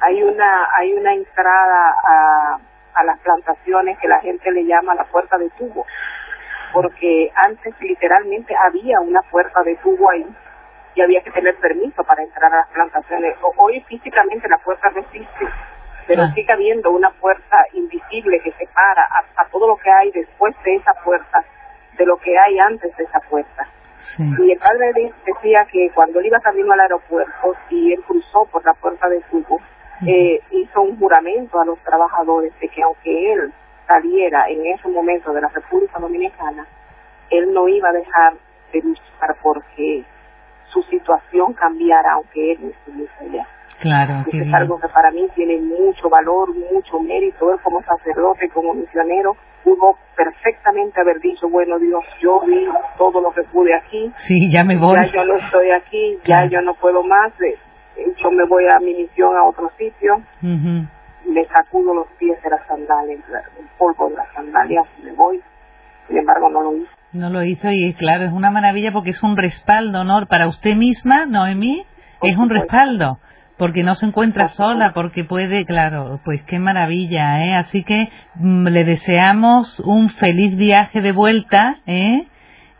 hay 0.00 0.22
una 0.22 0.68
hay 0.76 0.92
una 0.92 1.14
entrada 1.14 1.94
a, 2.04 2.58
a 2.94 3.04
las 3.04 3.18
plantaciones 3.20 3.98
que 3.98 4.08
la 4.08 4.20
gente 4.20 4.50
le 4.50 4.64
llama 4.64 4.94
la 4.94 5.04
puerta 5.04 5.38
de 5.38 5.48
tubo, 5.50 5.86
porque 6.74 7.30
antes 7.36 7.74
literalmente 7.80 8.54
había 8.66 9.00
una 9.00 9.22
puerta 9.22 9.62
de 9.62 9.76
tubo 9.76 10.10
ahí 10.10 10.26
y 10.94 11.00
había 11.00 11.22
que 11.22 11.30
tener 11.30 11.56
permiso 11.56 12.02
para 12.04 12.22
entrar 12.22 12.52
a 12.52 12.58
las 12.58 12.68
plantaciones. 12.68 13.36
Hoy 13.56 13.80
físicamente 13.88 14.48
la 14.48 14.58
puerta 14.58 14.90
no 14.90 15.00
existe, 15.00 15.46
pero 16.06 16.22
Ah. 16.24 16.32
sigue 16.34 16.52
habiendo 16.52 16.90
una 16.90 17.10
puerta 17.10 17.56
invisible 17.72 18.40
que 18.40 18.52
separa 18.52 19.06
a, 19.10 19.42
a 19.42 19.46
todo 19.48 19.66
lo 19.68 19.76
que 19.76 19.90
hay 19.90 20.10
después 20.10 20.54
de 20.64 20.74
esa 20.76 20.92
puerta 21.04 21.44
de 21.96 22.06
lo 22.06 22.16
que 22.16 22.34
hay 22.38 22.58
antes 22.58 22.94
de 22.96 23.04
esa 23.04 23.20
puerta. 23.20 23.66
Sí. 24.16 24.24
Y 24.40 24.52
el 24.52 24.58
padre 24.58 24.92
de- 24.94 25.12
decía 25.24 25.64
que 25.70 25.90
cuando 25.94 26.18
él 26.20 26.26
iba 26.26 26.40
camino 26.40 26.72
al 26.72 26.80
aeropuerto 26.80 27.54
y 27.70 27.92
él 27.92 28.02
cruzó 28.06 28.46
por 28.46 28.64
la 28.64 28.74
puerta 28.74 29.08
de 29.08 29.20
tubo, 29.30 29.60
eh, 30.06 30.40
hizo 30.50 30.80
un 30.82 30.98
juramento 30.98 31.60
a 31.60 31.64
los 31.64 31.78
trabajadores 31.84 32.52
de 32.58 32.68
que 32.68 32.82
aunque 32.82 33.32
él 33.32 33.52
saliera 33.86 34.48
en 34.48 34.66
ese 34.66 34.88
momento 34.88 35.32
de 35.32 35.40
la 35.42 35.48
República 35.48 36.00
Dominicana, 36.00 36.66
él 37.30 37.52
no 37.54 37.68
iba 37.68 37.90
a 37.90 37.92
dejar 37.92 38.34
de 38.72 38.80
luchar 38.82 39.36
porque 39.40 40.04
su 40.72 40.82
situación 40.84 41.52
cambiara 41.54 42.12
aunque 42.14 42.52
él 42.52 42.58
no 42.62 42.68
estuviese 42.70 43.12
allá. 43.20 43.46
Claro, 43.80 44.14
Eso 44.28 44.36
es 44.36 44.54
algo 44.54 44.78
que 44.78 44.88
para 44.88 45.10
mí 45.10 45.28
tiene 45.34 45.58
mucho 45.60 46.08
valor, 46.08 46.50
mucho 46.72 47.00
mérito. 47.00 47.52
Él 47.52 47.58
como 47.64 47.82
sacerdote, 47.82 48.48
como 48.50 48.74
misionero, 48.74 49.36
pudo 49.64 49.96
perfectamente 50.16 51.00
haber 51.00 51.18
dicho, 51.20 51.48
bueno 51.48 51.78
Dios, 51.78 52.04
yo 52.20 52.40
vi 52.46 52.64
todo 52.96 53.20
lo 53.20 53.32
que 53.32 53.42
pude 53.44 53.74
aquí, 53.74 54.12
Sí, 54.18 54.50
ya 54.52 54.62
me 54.64 54.76
voy. 54.76 54.94
ya 54.96 55.06
yo 55.06 55.24
no 55.24 55.34
estoy 55.36 55.70
aquí, 55.70 56.18
ya 56.24 56.44
yo 56.46 56.60
no 56.62 56.74
puedo 56.74 57.02
más, 57.02 57.32
yo 58.16 58.30
me 58.30 58.44
voy 58.44 58.66
a 58.66 58.78
mi 58.78 58.94
misión 58.94 59.36
a 59.36 59.44
otro 59.44 59.70
sitio, 59.76 60.16
Ujú. 60.42 60.86
me 61.32 61.44
sacudo 61.46 61.94
los 61.94 62.06
pies 62.18 62.40
de 62.42 62.50
las 62.50 62.64
sandalias, 62.66 63.20
el 63.58 63.66
polvo 63.78 64.10
de 64.10 64.16
las 64.16 64.32
sandalias, 64.32 64.86
me 65.02 65.12
voy. 65.12 65.42
Sin 66.08 66.18
embargo, 66.18 66.48
no 66.50 66.62
lo 66.62 66.76
hice. 66.76 66.90
No 67.12 67.28
lo 67.28 67.44
hizo 67.44 67.70
y 67.70 67.92
claro, 67.94 68.24
es 68.24 68.32
una 68.32 68.50
maravilla 68.50 68.90
porque 68.90 69.10
es 69.10 69.22
un 69.22 69.36
respaldo, 69.36 70.02
¿no? 70.02 70.24
Para 70.26 70.48
usted 70.48 70.76
misma, 70.76 71.26
Noemí, 71.26 71.84
es 72.22 72.36
un 72.36 72.48
respaldo. 72.48 73.18
Porque 73.58 73.82
no 73.82 73.94
se 73.94 74.06
encuentra 74.06 74.48
sola, 74.48 74.92
porque 74.94 75.24
puede, 75.24 75.66
claro, 75.66 76.20
pues 76.24 76.42
qué 76.44 76.58
maravilla, 76.58 77.44
¿eh? 77.44 77.54
Así 77.54 77.84
que 77.84 78.08
mm, 78.36 78.66
le 78.68 78.84
deseamos 78.84 79.78
un 79.80 80.08
feliz 80.08 80.56
viaje 80.56 81.02
de 81.02 81.12
vuelta, 81.12 81.76
¿eh? 81.86 82.26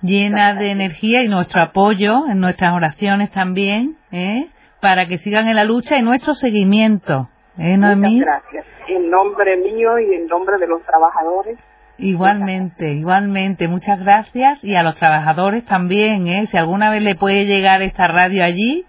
Llena 0.00 0.54
de 0.54 0.70
energía 0.70 1.22
y 1.22 1.28
nuestro 1.28 1.60
apoyo 1.60 2.26
en 2.28 2.40
nuestras 2.40 2.72
oraciones 2.72 3.30
también, 3.30 3.96
¿eh? 4.10 4.48
Para 4.80 5.06
que 5.06 5.18
sigan 5.18 5.46
en 5.46 5.56
la 5.56 5.64
lucha 5.64 5.98
y 5.98 6.02
nuestro 6.02 6.32
seguimiento, 6.34 7.28
¿eh, 7.58 7.76
Noemí? 7.76 8.16
Muchas 8.16 8.42
gracias. 8.42 8.66
En 8.88 9.10
nombre 9.10 9.58
mío 9.58 9.98
y 9.98 10.14
en 10.14 10.26
nombre 10.26 10.56
de 10.58 10.66
los 10.66 10.82
trabajadores, 10.82 11.58
Igualmente, 12.02 12.90
igualmente, 12.90 13.68
muchas 13.68 14.00
gracias 14.00 14.62
y 14.64 14.74
a 14.74 14.82
los 14.82 14.96
trabajadores 14.96 15.64
también, 15.64 16.26
¿eh? 16.26 16.46
Si 16.50 16.56
alguna 16.56 16.90
vez 16.90 17.00
le 17.00 17.14
puede 17.14 17.46
llegar 17.46 17.80
esta 17.80 18.08
radio 18.08 18.42
allí, 18.42 18.84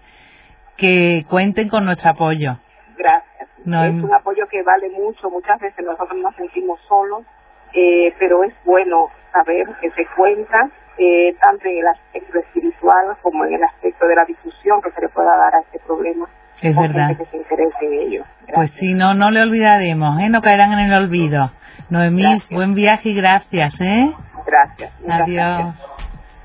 que 0.76 1.24
cuenten 1.30 1.68
con 1.68 1.84
nuestro 1.84 2.10
apoyo. 2.10 2.58
gracias. 2.96 3.48
No, 3.64 3.84
es 3.84 3.94
un 3.94 4.12
apoyo 4.12 4.46
que 4.48 4.62
vale 4.62 4.90
mucho. 4.90 5.30
Muchas 5.30 5.60
veces 5.60 5.84
nosotros 5.84 6.18
nos 6.20 6.34
sentimos 6.34 6.80
solos, 6.88 7.24
eh, 7.72 8.12
pero 8.18 8.42
es 8.42 8.52
bueno 8.64 9.08
saber 9.32 9.68
que 9.80 9.90
se 9.92 10.06
cuenta 10.16 10.68
eh, 10.98 11.34
tanto 11.40 11.68
en 11.68 11.78
el 11.78 11.86
aspecto 11.86 12.38
espiritual 12.40 13.16
como 13.22 13.44
en 13.44 13.54
el 13.54 13.62
aspecto 13.62 14.06
de 14.06 14.16
la 14.16 14.24
difusión 14.24 14.82
que 14.82 14.90
se 14.90 15.00
le 15.00 15.08
pueda 15.08 15.36
dar 15.36 15.54
a 15.54 15.60
este 15.60 15.78
problema. 15.86 16.28
Es 16.62 16.76
verdad. 16.76 17.08
gente 17.08 17.24
que 17.24 17.30
se 17.30 17.36
interese 17.36 17.76
en 17.82 17.92
ello. 18.08 18.24
Pues 18.54 18.70
sí, 18.72 18.94
no, 18.94 19.14
no 19.14 19.30
le 19.30 19.42
olvidaremos, 19.42 20.20
¿eh? 20.20 20.28
No 20.28 20.40
caerán 20.42 20.72
en 20.72 20.78
el 20.80 20.92
olvido. 20.94 21.50
Noemí, 21.90 22.22
Gracias. 22.22 22.50
buen 22.50 22.74
viaje 22.74 23.10
y 23.10 23.14
gracias, 23.14 23.80
¿eh? 23.80 24.12
Gracias. 24.46 24.92
Adiós. 25.08 25.28
gracias. 25.28 25.76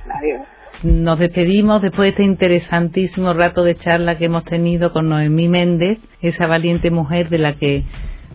Adiós. 0.09 0.41
Nos 0.83 1.19
despedimos 1.19 1.81
después 1.81 2.05
de 2.07 2.09
este 2.11 2.23
interesantísimo 2.23 3.33
rato 3.33 3.63
de 3.63 3.75
charla 3.75 4.17
que 4.17 4.25
hemos 4.25 4.45
tenido 4.45 4.93
con 4.93 5.09
Noemí 5.09 5.49
Méndez, 5.49 5.99
esa 6.21 6.47
valiente 6.47 6.89
mujer 6.89 7.29
de 7.29 7.37
la 7.37 7.53
que 7.53 7.83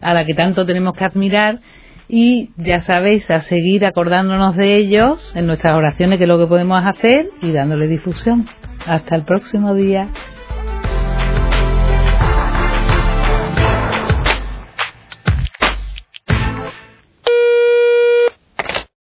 a 0.03 0.13
la 0.13 0.27
que 0.27 0.35
tanto 0.35 0.67
tenemos 0.67 0.95
que 0.95 1.05
admirar 1.05 1.61
y 2.09 2.51
ya 2.59 2.83
sabéis 2.83 3.31
a 3.31 3.41
seguir 3.41 3.87
acordándonos 3.87 4.55
de 4.57 4.77
ellos 4.77 5.33
en 5.35 5.47
nuestras 5.47 5.75
oraciones 5.75 6.19
que 6.19 6.25
es 6.25 6.29
lo 6.29 6.39
que 6.39 6.47
podemos 6.47 6.85
hacer 6.85 7.31
y 7.41 7.51
dándole 7.53 7.89
difusión. 7.89 8.47
Hasta 8.87 9.17
el 9.17 9.23
próximo 9.23 9.73
día. 9.75 10.09